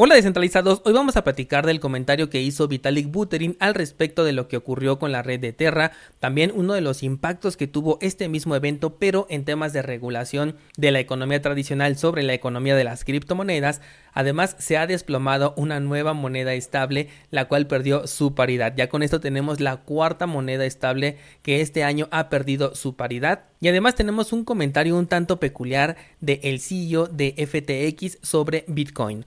Hola 0.00 0.14
descentralizados, 0.14 0.80
hoy 0.84 0.92
vamos 0.92 1.16
a 1.16 1.24
platicar 1.24 1.66
del 1.66 1.80
comentario 1.80 2.30
que 2.30 2.40
hizo 2.40 2.68
Vitalik 2.68 3.10
Buterin 3.10 3.56
al 3.58 3.74
respecto 3.74 4.22
de 4.22 4.32
lo 4.32 4.46
que 4.46 4.56
ocurrió 4.56 5.00
con 5.00 5.10
la 5.10 5.22
red 5.22 5.40
de 5.40 5.52
Terra, 5.52 5.90
también 6.20 6.52
uno 6.54 6.74
de 6.74 6.80
los 6.80 7.02
impactos 7.02 7.56
que 7.56 7.66
tuvo 7.66 7.98
este 8.00 8.28
mismo 8.28 8.54
evento, 8.54 8.94
pero 9.00 9.26
en 9.28 9.44
temas 9.44 9.72
de 9.72 9.82
regulación 9.82 10.54
de 10.76 10.92
la 10.92 11.00
economía 11.00 11.42
tradicional 11.42 11.96
sobre 11.96 12.22
la 12.22 12.32
economía 12.32 12.76
de 12.76 12.84
las 12.84 13.02
criptomonedas, 13.02 13.80
además 14.12 14.54
se 14.60 14.76
ha 14.76 14.86
desplomado 14.86 15.52
una 15.56 15.80
nueva 15.80 16.12
moneda 16.12 16.54
estable, 16.54 17.08
la 17.32 17.46
cual 17.48 17.66
perdió 17.66 18.06
su 18.06 18.36
paridad. 18.36 18.74
Ya 18.76 18.88
con 18.88 19.02
esto 19.02 19.18
tenemos 19.18 19.58
la 19.58 19.78
cuarta 19.78 20.28
moneda 20.28 20.64
estable 20.64 21.16
que 21.42 21.60
este 21.60 21.82
año 21.82 22.06
ha 22.12 22.28
perdido 22.28 22.76
su 22.76 22.94
paridad. 22.94 23.46
Y 23.60 23.66
además 23.66 23.96
tenemos 23.96 24.32
un 24.32 24.44
comentario 24.44 24.96
un 24.96 25.08
tanto 25.08 25.40
peculiar 25.40 25.96
de 26.20 26.38
el 26.44 26.60
CEO 26.60 27.08
de 27.08 27.34
FTX 27.34 28.18
sobre 28.22 28.64
Bitcoin. 28.68 29.26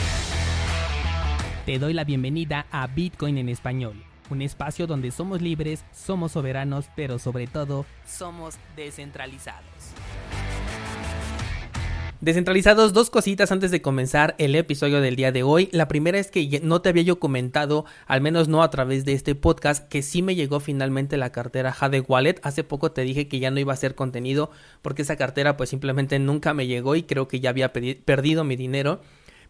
Te 1.65 1.77
doy 1.77 1.93
la 1.93 2.05
bienvenida 2.05 2.65
a 2.71 2.87
Bitcoin 2.87 3.37
en 3.37 3.47
español, 3.47 3.93
un 4.31 4.41
espacio 4.41 4.87
donde 4.87 5.11
somos 5.11 5.43
libres, 5.43 5.85
somos 5.93 6.31
soberanos, 6.31 6.87
pero 6.95 7.19
sobre 7.19 7.45
todo 7.45 7.85
somos 8.03 8.55
descentralizados. 8.75 9.61
Descentralizados, 12.19 12.93
dos 12.93 13.11
cositas 13.11 13.51
antes 13.51 13.69
de 13.69 13.81
comenzar 13.83 14.33
el 14.39 14.55
episodio 14.55 15.01
del 15.01 15.15
día 15.15 15.31
de 15.31 15.43
hoy. 15.43 15.69
La 15.71 15.87
primera 15.87 16.17
es 16.17 16.31
que 16.31 16.61
no 16.63 16.81
te 16.81 16.89
había 16.89 17.03
yo 17.03 17.19
comentado, 17.19 17.85
al 18.07 18.21
menos 18.21 18.47
no 18.47 18.63
a 18.63 18.71
través 18.71 19.05
de 19.05 19.13
este 19.13 19.35
podcast, 19.35 19.87
que 19.87 20.01
sí 20.01 20.23
me 20.23 20.33
llegó 20.33 20.59
finalmente 20.59 21.15
la 21.15 21.31
cartera 21.31 21.71
Jade 21.71 21.99
Wallet. 22.01 22.39
Hace 22.41 22.63
poco 22.63 22.91
te 22.91 23.03
dije 23.03 23.27
que 23.27 23.39
ya 23.39 23.51
no 23.51 23.59
iba 23.59 23.71
a 23.71 23.75
hacer 23.75 23.93
contenido 23.93 24.49
porque 24.81 25.03
esa 25.03 25.15
cartera 25.15 25.57
pues 25.57 25.69
simplemente 25.69 26.17
nunca 26.17 26.55
me 26.55 26.65
llegó 26.65 26.95
y 26.95 27.03
creo 27.03 27.27
que 27.27 27.39
ya 27.39 27.51
había 27.51 27.71
perdido 27.71 28.43
mi 28.43 28.55
dinero. 28.55 29.01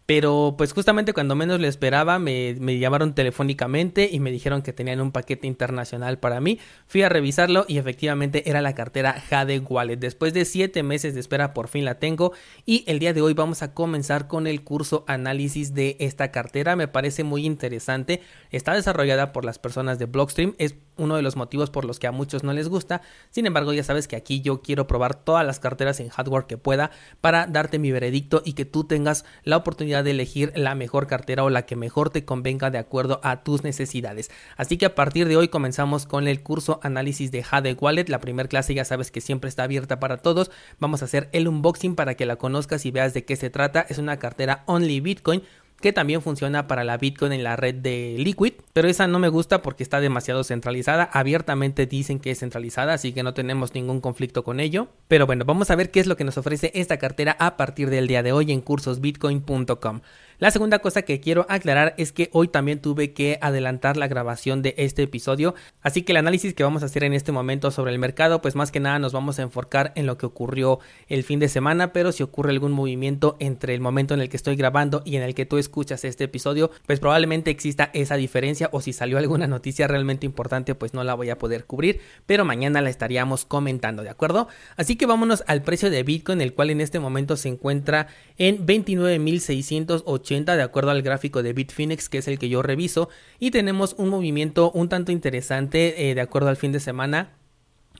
Pero 0.06 0.54
pues 0.58 0.72
justamente 0.72 1.12
cuando 1.12 1.36
menos 1.36 1.60
lo 1.60 1.66
esperaba 1.66 2.18
me, 2.18 2.54
llamaron 2.78 3.14
telefónicamente 3.14 4.08
y 4.10 4.20
me 4.20 4.30
dijeron 4.30 4.62
que 4.62 4.72
tenían 4.72 5.00
un 5.00 5.12
paquete 5.12 5.46
internacional 5.46 6.18
para 6.18 6.40
mí. 6.40 6.58
Fui 6.86 7.02
a 7.02 7.08
revisarlo 7.08 7.64
y 7.68 7.78
efectivamente 7.78 8.48
era 8.50 8.62
la 8.62 8.74
cartera 8.74 9.12
Jade 9.12 9.60
Wallet. 9.60 9.96
Después 9.96 10.34
de 10.34 10.44
7 10.44 10.82
meses 10.82 11.14
de 11.14 11.20
espera 11.20 11.54
por 11.54 11.68
fin 11.68 11.84
la 11.84 11.98
tengo 11.98 12.32
y 12.66 12.84
el 12.86 12.98
día 12.98 13.12
de 13.12 13.22
hoy 13.22 13.34
vamos 13.34 13.62
a 13.62 13.74
comenzar 13.74 14.26
con 14.26 14.46
el 14.46 14.64
curso 14.64 15.04
análisis 15.06 15.74
de 15.74 15.96
esta 16.00 16.32
cartera. 16.32 16.76
Me 16.76 16.88
parece 16.88 17.24
muy 17.24 17.46
interesante. 17.46 18.22
Está 18.50 18.74
desarrollada 18.74 19.32
por 19.32 19.44
las 19.44 19.58
personas 19.58 19.98
de 19.98 20.06
Blockstream. 20.06 20.54
Es 20.58 20.74
uno 21.02 21.16
de 21.16 21.22
los 21.22 21.36
motivos 21.36 21.70
por 21.70 21.84
los 21.84 21.98
que 21.98 22.06
a 22.06 22.12
muchos 22.12 22.44
no 22.44 22.52
les 22.52 22.68
gusta. 22.68 23.02
Sin 23.30 23.46
embargo 23.46 23.72
ya 23.72 23.84
sabes 23.84 24.08
que 24.08 24.16
aquí 24.16 24.40
yo 24.40 24.62
quiero 24.62 24.86
probar 24.86 25.14
todas 25.14 25.44
las 25.44 25.60
carteras 25.60 26.00
en 26.00 26.08
hardware 26.08 26.46
que 26.46 26.58
pueda 26.58 26.90
para 27.20 27.46
darte 27.46 27.78
mi 27.78 27.92
veredicto 27.92 28.42
y 28.44 28.54
que 28.54 28.64
tú 28.64 28.84
tengas 28.84 29.24
la 29.44 29.56
oportunidad 29.56 30.04
de 30.04 30.12
elegir 30.12 30.52
la 30.56 30.74
mejor 30.74 31.06
cartera 31.06 31.44
o 31.44 31.50
la 31.50 31.66
que 31.66 31.76
mejor 31.76 32.10
te 32.10 32.24
convenga 32.24 32.70
de 32.70 32.78
acuerdo 32.78 33.20
a 33.22 33.42
tus 33.42 33.64
necesidades. 33.64 34.30
Así 34.56 34.78
que 34.78 34.86
a 34.86 34.94
partir 34.94 35.28
de 35.28 35.36
hoy 35.36 35.48
comenzamos 35.48 36.06
con 36.06 36.28
el 36.28 36.42
curso 36.42 36.80
análisis 36.82 37.30
de 37.30 37.42
Jade 37.42 37.74
Wallet. 37.74 38.08
La 38.08 38.20
primera 38.20 38.48
clase 38.48 38.74
ya 38.74 38.84
sabes 38.84 39.10
que 39.10 39.20
siempre 39.20 39.48
está 39.48 39.64
abierta 39.64 40.00
para 40.00 40.18
todos. 40.18 40.50
Vamos 40.78 41.02
a 41.02 41.06
hacer 41.06 41.28
el 41.32 41.48
unboxing 41.48 41.94
para 41.94 42.14
que 42.14 42.26
la 42.26 42.36
conozcas 42.36 42.86
y 42.86 42.90
veas 42.90 43.14
de 43.14 43.24
qué 43.24 43.36
se 43.36 43.50
trata. 43.50 43.84
Es 43.88 43.98
una 43.98 44.18
cartera 44.18 44.62
Only 44.66 45.00
Bitcoin 45.00 45.42
que 45.82 45.92
también 45.92 46.22
funciona 46.22 46.66
para 46.66 46.84
la 46.84 46.96
Bitcoin 46.96 47.32
en 47.32 47.44
la 47.44 47.56
red 47.56 47.74
de 47.74 48.14
Liquid, 48.16 48.54
pero 48.72 48.88
esa 48.88 49.06
no 49.06 49.18
me 49.18 49.28
gusta 49.28 49.60
porque 49.60 49.82
está 49.82 50.00
demasiado 50.00 50.44
centralizada. 50.44 51.04
Abiertamente 51.12 51.84
dicen 51.84 52.18
que 52.18 52.30
es 52.30 52.38
centralizada, 52.38 52.94
así 52.94 53.12
que 53.12 53.22
no 53.22 53.34
tenemos 53.34 53.74
ningún 53.74 54.00
conflicto 54.00 54.44
con 54.44 54.60
ello. 54.60 54.88
Pero 55.08 55.26
bueno, 55.26 55.44
vamos 55.44 55.70
a 55.70 55.76
ver 55.76 55.90
qué 55.90 56.00
es 56.00 56.06
lo 56.06 56.16
que 56.16 56.24
nos 56.24 56.38
ofrece 56.38 56.70
esta 56.74 56.96
cartera 56.96 57.36
a 57.38 57.58
partir 57.58 57.90
del 57.90 58.06
día 58.06 58.22
de 58.22 58.32
hoy 58.32 58.50
en 58.50 58.62
cursosbitcoin.com. 58.62 60.00
La 60.42 60.50
segunda 60.50 60.80
cosa 60.80 61.02
que 61.02 61.20
quiero 61.20 61.46
aclarar 61.48 61.94
es 61.98 62.10
que 62.10 62.28
hoy 62.32 62.48
también 62.48 62.80
tuve 62.80 63.12
que 63.12 63.38
adelantar 63.40 63.96
la 63.96 64.08
grabación 64.08 64.60
de 64.60 64.74
este 64.76 65.04
episodio, 65.04 65.54
así 65.82 66.02
que 66.02 66.10
el 66.10 66.16
análisis 66.16 66.52
que 66.52 66.64
vamos 66.64 66.82
a 66.82 66.86
hacer 66.86 67.04
en 67.04 67.12
este 67.12 67.30
momento 67.30 67.70
sobre 67.70 67.92
el 67.92 68.00
mercado, 68.00 68.42
pues 68.42 68.56
más 68.56 68.72
que 68.72 68.80
nada 68.80 68.98
nos 68.98 69.12
vamos 69.12 69.38
a 69.38 69.42
enfocar 69.42 69.92
en 69.94 70.04
lo 70.04 70.18
que 70.18 70.26
ocurrió 70.26 70.80
el 71.06 71.22
fin 71.22 71.38
de 71.38 71.48
semana, 71.48 71.92
pero 71.92 72.10
si 72.10 72.24
ocurre 72.24 72.50
algún 72.50 72.72
movimiento 72.72 73.36
entre 73.38 73.72
el 73.72 73.80
momento 73.80 74.14
en 74.14 74.20
el 74.20 74.28
que 74.28 74.36
estoy 74.36 74.56
grabando 74.56 75.02
y 75.04 75.14
en 75.14 75.22
el 75.22 75.36
que 75.36 75.46
tú 75.46 75.58
escuchas 75.58 76.04
este 76.04 76.24
episodio, 76.24 76.72
pues 76.88 76.98
probablemente 76.98 77.52
exista 77.52 77.90
esa 77.94 78.16
diferencia 78.16 78.68
o 78.72 78.80
si 78.80 78.92
salió 78.92 79.18
alguna 79.18 79.46
noticia 79.46 79.86
realmente 79.86 80.26
importante, 80.26 80.74
pues 80.74 80.92
no 80.92 81.04
la 81.04 81.14
voy 81.14 81.30
a 81.30 81.38
poder 81.38 81.66
cubrir, 81.66 82.00
pero 82.26 82.44
mañana 82.44 82.80
la 82.80 82.90
estaríamos 82.90 83.44
comentando, 83.44 84.02
¿de 84.02 84.10
acuerdo? 84.10 84.48
Así 84.76 84.96
que 84.96 85.06
vámonos 85.06 85.44
al 85.46 85.62
precio 85.62 85.88
de 85.88 86.02
Bitcoin, 86.02 86.40
el 86.40 86.52
cual 86.52 86.70
en 86.70 86.80
este 86.80 86.98
momento 86.98 87.36
se 87.36 87.48
encuentra 87.48 88.08
en 88.38 88.66
29.680 88.66 90.31
de 90.56 90.62
acuerdo 90.62 90.90
al 90.90 91.02
gráfico 91.02 91.42
de 91.42 91.52
Bitfinex 91.52 92.08
que 92.08 92.18
es 92.18 92.28
el 92.28 92.38
que 92.38 92.48
yo 92.48 92.62
reviso. 92.62 93.08
Y 93.38 93.50
tenemos 93.50 93.94
un 93.98 94.08
movimiento 94.08 94.70
un 94.72 94.88
tanto 94.88 95.12
interesante 95.12 96.10
eh, 96.10 96.14
de 96.14 96.20
acuerdo 96.20 96.48
al 96.48 96.56
fin 96.56 96.72
de 96.72 96.80
semana 96.80 97.41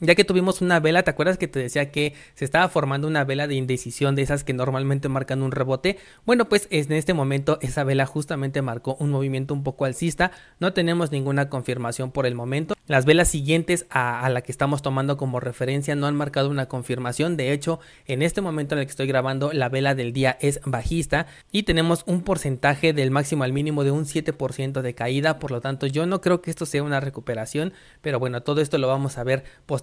ya 0.00 0.14
que 0.14 0.24
tuvimos 0.24 0.60
una 0.60 0.80
vela, 0.80 1.02
¿te 1.02 1.10
acuerdas 1.10 1.38
que 1.38 1.48
te 1.48 1.60
decía 1.60 1.90
que 1.90 2.14
se 2.34 2.44
estaba 2.44 2.68
formando 2.68 3.06
una 3.06 3.24
vela 3.24 3.46
de 3.46 3.54
indecisión 3.54 4.14
de 4.14 4.22
esas 4.22 4.42
que 4.42 4.52
normalmente 4.52 5.08
marcan 5.08 5.42
un 5.42 5.52
rebote? 5.52 5.98
Bueno, 6.26 6.48
pues 6.48 6.66
en 6.70 6.92
este 6.92 7.14
momento 7.14 7.58
esa 7.62 7.84
vela 7.84 8.04
justamente 8.04 8.62
marcó 8.62 8.96
un 8.98 9.10
movimiento 9.10 9.54
un 9.54 9.62
poco 9.62 9.84
alcista, 9.84 10.32
no 10.58 10.72
tenemos 10.72 11.12
ninguna 11.12 11.48
confirmación 11.48 12.10
por 12.10 12.26
el 12.26 12.34
momento. 12.34 12.74
Las 12.88 13.04
velas 13.04 13.28
siguientes 13.28 13.86
a, 13.90 14.28
la 14.28 14.40
que 14.42 14.50
estamos 14.50 14.82
tomando 14.82 15.16
como 15.16 15.38
referencia 15.38 15.94
no 15.94 16.06
han 16.06 16.16
marcado 16.16 16.50
una 16.50 16.66
confirmación, 16.66 17.36
de 17.36 17.52
hecho 17.52 17.78
en 18.06 18.22
este 18.22 18.40
momento 18.40 18.74
en 18.74 18.80
el 18.80 18.86
que 18.86 18.90
estoy 18.90 19.06
grabando 19.06 19.52
la 19.52 19.68
vela 19.68 19.94
del 19.94 20.12
día 20.12 20.36
es 20.40 20.60
bajista 20.64 21.26
y 21.52 21.62
tenemos 21.62 22.02
un 22.06 22.22
porcentaje 22.22 22.92
del 22.92 23.12
máximo 23.12 23.44
al 23.44 23.52
mínimo 23.52 23.84
de 23.84 23.92
un 23.92 24.04
7% 24.04 24.82
de 24.82 24.94
caída, 24.94 25.38
por 25.38 25.52
lo 25.52 25.60
tanto 25.60 25.86
yo 25.86 26.06
no 26.06 26.20
creo 26.20 26.42
que 26.42 26.50
esto 26.50 26.66
sea 26.66 26.82
una 26.82 26.98
recuperación, 26.98 27.72
pero 28.00 28.18
bueno, 28.18 28.42
todo 28.42 28.60
esto 28.60 28.78
lo 28.78 28.88
vamos 28.88 29.16
a 29.16 29.24
ver 29.24 29.44
posteriormente 29.66 29.81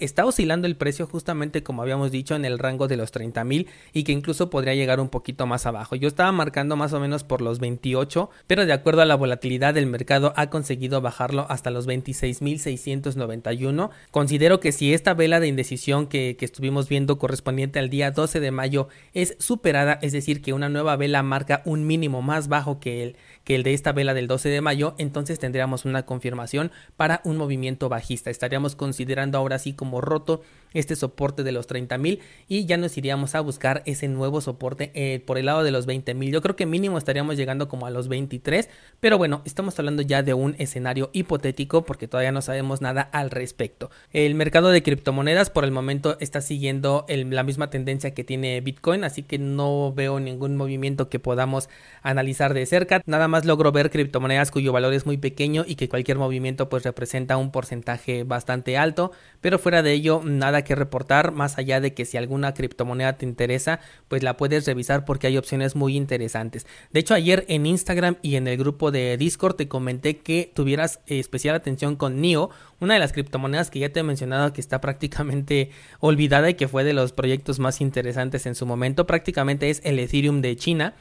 está 0.00 0.24
oscilando 0.24 0.66
el 0.66 0.76
precio 0.76 1.06
justamente 1.06 1.62
como 1.62 1.82
habíamos 1.82 2.10
dicho 2.10 2.34
en 2.34 2.44
el 2.44 2.58
rango 2.58 2.88
de 2.88 2.96
los 2.96 3.10
30 3.10 3.44
mil 3.44 3.68
y 3.92 4.04
que 4.04 4.12
incluso 4.12 4.50
podría 4.50 4.74
llegar 4.74 5.00
un 5.00 5.08
poquito 5.08 5.46
más 5.46 5.66
abajo. 5.66 5.96
Yo 5.96 6.08
estaba 6.08 6.32
marcando 6.32 6.76
más 6.76 6.92
o 6.92 7.00
menos 7.00 7.24
por 7.24 7.40
los 7.42 7.58
28, 7.58 8.30
pero 8.46 8.66
de 8.66 8.72
acuerdo 8.72 9.02
a 9.02 9.06
la 9.06 9.14
volatilidad 9.14 9.74
del 9.74 9.86
mercado 9.86 10.32
ha 10.36 10.50
conseguido 10.50 11.00
bajarlo 11.00 11.46
hasta 11.48 11.70
los 11.70 11.86
26 11.86 12.42
mil 12.42 12.58
691. 12.58 13.90
Considero 14.10 14.60
que 14.60 14.72
si 14.72 14.94
esta 14.94 15.14
vela 15.14 15.40
de 15.40 15.48
indecisión 15.48 16.06
que, 16.06 16.36
que 16.38 16.44
estuvimos 16.44 16.88
viendo 16.88 17.18
correspondiente 17.18 17.78
al 17.78 17.90
día 17.90 18.10
12 18.10 18.40
de 18.40 18.50
mayo 18.50 18.88
es 19.12 19.36
superada, 19.38 19.98
es 20.02 20.12
decir, 20.12 20.40
que 20.42 20.52
una 20.52 20.68
nueva 20.68 20.96
vela 20.96 21.22
marca 21.22 21.62
un 21.64 21.86
mínimo 21.86 22.22
más 22.22 22.48
bajo 22.48 22.80
que 22.80 23.02
el, 23.02 23.16
que 23.44 23.54
el 23.54 23.62
de 23.62 23.74
esta 23.74 23.92
vela 23.92 24.14
del 24.14 24.26
12 24.26 24.48
de 24.48 24.60
mayo, 24.60 24.94
entonces 24.98 25.38
tendríamos 25.38 25.84
una 25.84 26.04
confirmación 26.04 26.70
para 26.96 27.20
un 27.24 27.36
movimiento 27.36 27.88
bajista. 27.88 28.30
Estaríamos 28.30 28.76
considerando 28.76 29.27
ahora 29.36 29.58
sí 29.58 29.74
como 29.74 30.00
roto 30.00 30.40
este 30.74 30.96
soporte 30.96 31.42
de 31.42 31.52
los 31.52 31.68
30.000 31.68 32.20
y 32.48 32.66
ya 32.66 32.76
nos 32.76 32.96
iríamos 32.96 33.34
a 33.34 33.40
buscar 33.40 33.82
ese 33.86 34.08
nuevo 34.08 34.40
soporte 34.40 34.90
eh, 34.94 35.20
por 35.20 35.38
el 35.38 35.46
lado 35.46 35.62
de 35.62 35.70
los 35.70 35.86
20.000. 35.86 36.30
Yo 36.30 36.42
creo 36.42 36.56
que 36.56 36.66
mínimo 36.66 36.98
estaríamos 36.98 37.36
llegando 37.36 37.68
como 37.68 37.86
a 37.86 37.90
los 37.90 38.08
23, 38.08 38.68
pero 39.00 39.18
bueno, 39.18 39.42
estamos 39.44 39.78
hablando 39.78 40.02
ya 40.02 40.22
de 40.22 40.34
un 40.34 40.54
escenario 40.58 41.10
hipotético 41.12 41.84
porque 41.84 42.08
todavía 42.08 42.32
no 42.32 42.42
sabemos 42.42 42.80
nada 42.80 43.02
al 43.02 43.30
respecto. 43.30 43.90
El 44.12 44.34
mercado 44.34 44.70
de 44.70 44.82
criptomonedas 44.82 45.50
por 45.50 45.64
el 45.64 45.70
momento 45.70 46.16
está 46.20 46.40
siguiendo 46.40 47.06
la 47.08 47.42
misma 47.42 47.70
tendencia 47.70 48.14
que 48.14 48.24
tiene 48.24 48.60
Bitcoin, 48.60 49.04
así 49.04 49.22
que 49.22 49.38
no 49.38 49.92
veo 49.92 50.20
ningún 50.20 50.56
movimiento 50.56 51.08
que 51.08 51.18
podamos 51.18 51.68
analizar 52.02 52.54
de 52.54 52.66
cerca. 52.66 53.02
Nada 53.06 53.28
más 53.28 53.44
logro 53.44 53.72
ver 53.72 53.90
criptomonedas 53.90 54.50
cuyo 54.50 54.72
valor 54.72 54.92
es 54.94 55.06
muy 55.06 55.16
pequeño 55.16 55.64
y 55.66 55.76
que 55.76 55.88
cualquier 55.88 56.18
movimiento 56.18 56.68
pues 56.68 56.84
representa 56.84 57.36
un 57.36 57.50
porcentaje 57.50 58.24
bastante 58.24 58.76
alto 58.76 59.12
pero 59.40 59.58
fuera 59.58 59.82
de 59.82 59.92
ello 59.92 60.22
nada 60.24 60.57
que 60.62 60.74
reportar 60.74 61.32
más 61.32 61.58
allá 61.58 61.80
de 61.80 61.94
que 61.94 62.04
si 62.04 62.16
alguna 62.16 62.54
criptomoneda 62.54 63.16
te 63.16 63.26
interesa 63.26 63.80
pues 64.08 64.22
la 64.22 64.36
puedes 64.36 64.66
revisar 64.66 65.04
porque 65.04 65.26
hay 65.26 65.36
opciones 65.36 65.76
muy 65.76 65.96
interesantes. 65.96 66.66
De 66.92 67.00
hecho 67.00 67.14
ayer 67.14 67.44
en 67.48 67.66
Instagram 67.66 68.16
y 68.22 68.36
en 68.36 68.48
el 68.48 68.56
grupo 68.56 68.90
de 68.90 69.16
Discord 69.16 69.56
te 69.56 69.68
comenté 69.68 70.18
que 70.18 70.50
tuvieras 70.54 71.00
especial 71.06 71.54
atención 71.54 71.96
con 71.96 72.20
NIO 72.20 72.50
una 72.80 72.94
de 72.94 73.00
las 73.00 73.12
criptomonedas 73.12 73.70
que 73.70 73.80
ya 73.80 73.90
te 73.90 74.00
he 74.00 74.02
mencionado 74.04 74.52
que 74.52 74.60
está 74.60 74.80
prácticamente 74.80 75.70
olvidada 76.00 76.50
y 76.50 76.54
que 76.54 76.68
fue 76.68 76.84
de 76.84 76.92
los 76.92 77.12
proyectos 77.12 77.58
más 77.58 77.80
interesantes 77.80 78.46
en 78.46 78.54
su 78.54 78.66
momento. 78.66 79.06
Prácticamente 79.06 79.70
es 79.70 79.80
el 79.84 79.98
Ethereum 79.98 80.40
de 80.40 80.56
China 80.56 80.94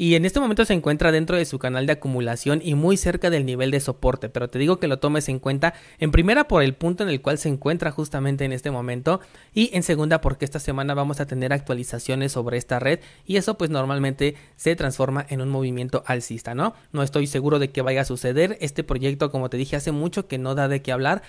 y 0.00 0.14
en 0.14 0.24
este 0.24 0.40
momento 0.40 0.64
se 0.64 0.72
encuentra 0.72 1.12
dentro 1.12 1.36
de 1.36 1.44
su 1.44 1.58
canal 1.58 1.84
de 1.84 1.92
acumulación 1.92 2.62
y 2.64 2.74
muy 2.74 2.96
cerca 2.96 3.28
del 3.28 3.44
nivel 3.44 3.70
de 3.70 3.80
soporte, 3.80 4.30
pero 4.30 4.48
te 4.48 4.58
digo 4.58 4.78
que 4.78 4.88
lo 4.88 4.98
tomes 4.98 5.28
en 5.28 5.38
cuenta 5.38 5.74
en 5.98 6.10
primera 6.10 6.48
por 6.48 6.62
el 6.62 6.72
punto 6.72 7.02
en 7.02 7.10
el 7.10 7.20
cual 7.20 7.36
se 7.36 7.50
encuentra 7.50 7.90
justamente 7.90 8.46
en 8.46 8.52
este 8.52 8.70
momento 8.70 9.20
y 9.52 9.68
en 9.74 9.82
segunda 9.82 10.22
porque 10.22 10.46
esta 10.46 10.58
semana 10.58 10.94
vamos 10.94 11.20
a 11.20 11.26
tener 11.26 11.52
actualizaciones 11.52 12.32
sobre 12.32 12.56
esta 12.56 12.78
red 12.78 13.00
y 13.26 13.36
eso 13.36 13.58
pues 13.58 13.68
normalmente 13.68 14.36
se 14.56 14.74
transforma 14.74 15.26
en 15.28 15.42
un 15.42 15.50
movimiento 15.50 16.02
alcista, 16.06 16.54
¿no? 16.54 16.72
No 16.92 17.02
estoy 17.02 17.26
seguro 17.26 17.58
de 17.58 17.68
que 17.68 17.82
vaya 17.82 18.00
a 18.00 18.06
suceder, 18.06 18.56
este 18.62 18.82
proyecto 18.82 19.30
como 19.30 19.50
te 19.50 19.58
dije 19.58 19.76
hace 19.76 19.92
mucho 19.92 20.26
que 20.28 20.38
no 20.38 20.54
da 20.54 20.68
de 20.68 20.80
qué 20.80 20.92
hablar, 20.92 21.20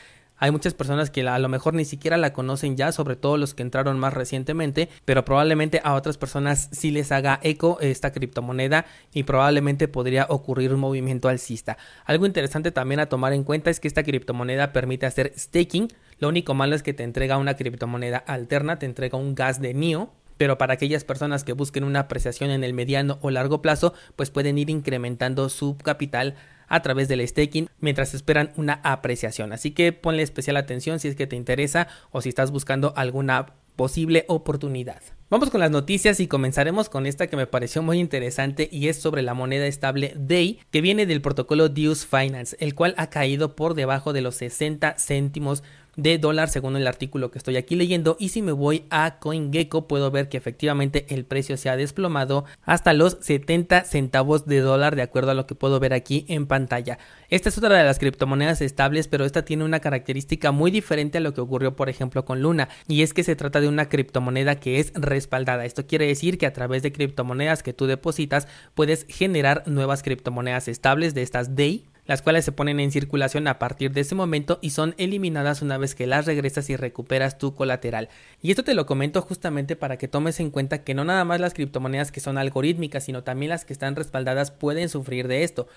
hay 0.41 0.49
muchas 0.49 0.73
personas 0.73 1.11
que 1.11 1.21
a 1.27 1.37
lo 1.37 1.49
mejor 1.49 1.75
ni 1.75 1.85
siquiera 1.85 2.17
la 2.17 2.33
conocen 2.33 2.75
ya, 2.75 2.91
sobre 2.91 3.15
todo 3.15 3.37
los 3.37 3.53
que 3.53 3.61
entraron 3.61 3.99
más 3.99 4.15
recientemente, 4.15 4.89
pero 5.05 5.23
probablemente 5.23 5.81
a 5.83 5.93
otras 5.93 6.17
personas 6.17 6.67
sí 6.71 6.89
les 6.89 7.11
haga 7.11 7.39
eco 7.43 7.77
esta 7.79 8.11
criptomoneda 8.11 8.87
y 9.13 9.21
probablemente 9.21 9.87
podría 9.87 10.25
ocurrir 10.29 10.73
un 10.73 10.79
movimiento 10.79 11.29
alcista. 11.29 11.77
Algo 12.05 12.25
interesante 12.25 12.71
también 12.71 12.99
a 12.99 13.05
tomar 13.05 13.33
en 13.33 13.43
cuenta 13.43 13.69
es 13.69 13.79
que 13.79 13.87
esta 13.87 14.01
criptomoneda 14.01 14.73
permite 14.73 15.05
hacer 15.05 15.31
staking. 15.37 15.89
Lo 16.17 16.29
único 16.29 16.55
malo 16.55 16.73
es 16.73 16.81
que 16.81 16.93
te 16.93 17.03
entrega 17.03 17.37
una 17.37 17.53
criptomoneda 17.53 18.17
alterna, 18.17 18.79
te 18.79 18.87
entrega 18.87 19.19
un 19.19 19.35
gas 19.35 19.61
de 19.61 19.75
NIO, 19.75 20.11
pero 20.37 20.57
para 20.57 20.73
aquellas 20.73 21.03
personas 21.03 21.43
que 21.43 21.53
busquen 21.53 21.83
una 21.83 21.99
apreciación 21.99 22.49
en 22.49 22.63
el 22.63 22.73
mediano 22.73 23.19
o 23.21 23.29
largo 23.29 23.61
plazo, 23.61 23.93
pues 24.15 24.31
pueden 24.31 24.57
ir 24.57 24.71
incrementando 24.71 25.49
su 25.49 25.77
capital 25.77 26.33
a 26.71 26.81
través 26.81 27.07
del 27.07 27.27
staking 27.27 27.69
mientras 27.79 28.13
esperan 28.13 28.51
una 28.55 28.79
apreciación. 28.83 29.53
Así 29.53 29.71
que 29.71 29.93
ponle 29.93 30.23
especial 30.23 30.57
atención 30.57 30.99
si 30.99 31.09
es 31.09 31.15
que 31.15 31.27
te 31.27 31.35
interesa 31.35 31.87
o 32.11 32.21
si 32.21 32.29
estás 32.29 32.51
buscando 32.51 32.93
alguna 32.95 33.53
posible 33.75 34.25
oportunidad. 34.27 35.01
Vamos 35.29 35.49
con 35.49 35.61
las 35.61 35.71
noticias 35.71 36.19
y 36.19 36.27
comenzaremos 36.27 36.89
con 36.89 37.05
esta 37.05 37.27
que 37.27 37.37
me 37.37 37.47
pareció 37.47 37.81
muy 37.81 37.99
interesante 37.99 38.67
y 38.69 38.89
es 38.89 39.01
sobre 39.01 39.21
la 39.21 39.33
moneda 39.33 39.65
estable 39.65 40.13
DAY 40.17 40.59
que 40.71 40.81
viene 40.81 41.05
del 41.05 41.21
protocolo 41.21 41.69
Deus 41.69 42.05
Finance, 42.05 42.57
el 42.59 42.75
cual 42.75 42.93
ha 42.97 43.09
caído 43.09 43.55
por 43.55 43.73
debajo 43.73 44.11
de 44.11 44.21
los 44.21 44.35
60 44.35 44.95
céntimos 44.99 45.63
de 45.95 46.17
dólar 46.17 46.49
según 46.49 46.75
el 46.75 46.87
artículo 46.87 47.31
que 47.31 47.37
estoy 47.37 47.57
aquí 47.57 47.75
leyendo 47.75 48.15
y 48.19 48.29
si 48.29 48.41
me 48.41 48.51
voy 48.51 48.85
a 48.89 49.19
CoinGecko 49.19 49.87
puedo 49.87 50.11
ver 50.11 50.29
que 50.29 50.37
efectivamente 50.37 51.05
el 51.09 51.25
precio 51.25 51.57
se 51.57 51.69
ha 51.69 51.75
desplomado 51.75 52.45
hasta 52.63 52.93
los 52.93 53.17
70 53.21 53.83
centavos 53.83 54.45
de 54.45 54.59
dólar 54.59 54.95
de 54.95 55.01
acuerdo 55.01 55.31
a 55.31 55.33
lo 55.33 55.47
que 55.47 55.55
puedo 55.55 55.79
ver 55.79 55.93
aquí 55.93 56.25
en 56.27 56.47
pantalla. 56.47 56.97
Esta 57.29 57.49
es 57.49 57.57
otra 57.57 57.77
de 57.77 57.83
las 57.83 57.99
criptomonedas 57.99 58.61
estables 58.61 59.07
pero 59.07 59.25
esta 59.25 59.43
tiene 59.43 59.63
una 59.63 59.79
característica 59.79 60.51
muy 60.51 60.71
diferente 60.71 61.17
a 61.17 61.21
lo 61.21 61.33
que 61.33 61.41
ocurrió 61.41 61.75
por 61.75 61.89
ejemplo 61.89 62.25
con 62.25 62.41
Luna 62.41 62.69
y 62.87 63.01
es 63.01 63.13
que 63.13 63.23
se 63.23 63.35
trata 63.35 63.59
de 63.59 63.67
una 63.67 63.89
criptomoneda 63.89 64.55
que 64.55 64.79
es 64.79 64.93
respaldada. 64.95 65.65
Esto 65.65 65.87
quiere 65.87 66.07
decir 66.07 66.37
que 66.37 66.45
a 66.45 66.53
través 66.53 66.83
de 66.83 66.91
criptomonedas 66.91 67.63
que 67.63 67.73
tú 67.73 67.85
depositas 67.85 68.47
puedes 68.73 69.05
generar 69.09 69.63
nuevas 69.67 70.03
criptomonedas 70.03 70.67
estables 70.67 71.13
de 71.13 71.21
estas 71.21 71.55
DAY 71.55 71.85
las 72.11 72.21
cuales 72.21 72.43
se 72.43 72.51
ponen 72.51 72.81
en 72.81 72.91
circulación 72.91 73.47
a 73.47 73.57
partir 73.57 73.93
de 73.93 74.01
ese 74.01 74.15
momento 74.15 74.59
y 74.61 74.71
son 74.71 74.95
eliminadas 74.97 75.61
una 75.61 75.77
vez 75.77 75.95
que 75.95 76.07
las 76.07 76.25
regresas 76.25 76.69
y 76.69 76.75
recuperas 76.75 77.37
tu 77.37 77.55
colateral. 77.55 78.09
Y 78.41 78.49
esto 78.49 78.65
te 78.65 78.73
lo 78.73 78.85
comento 78.85 79.21
justamente 79.21 79.77
para 79.77 79.95
que 79.95 80.09
tomes 80.09 80.41
en 80.41 80.49
cuenta 80.49 80.83
que 80.83 80.93
no 80.93 81.05
nada 81.05 81.23
más 81.23 81.39
las 81.39 81.53
criptomonedas 81.53 82.11
que 82.11 82.19
son 82.19 82.37
algorítmicas, 82.37 83.05
sino 83.05 83.23
también 83.23 83.51
las 83.51 83.63
que 83.63 83.71
están 83.71 83.95
respaldadas 83.95 84.51
pueden 84.51 84.89
sufrir 84.89 85.29
de 85.29 85.45
esto. 85.45 85.69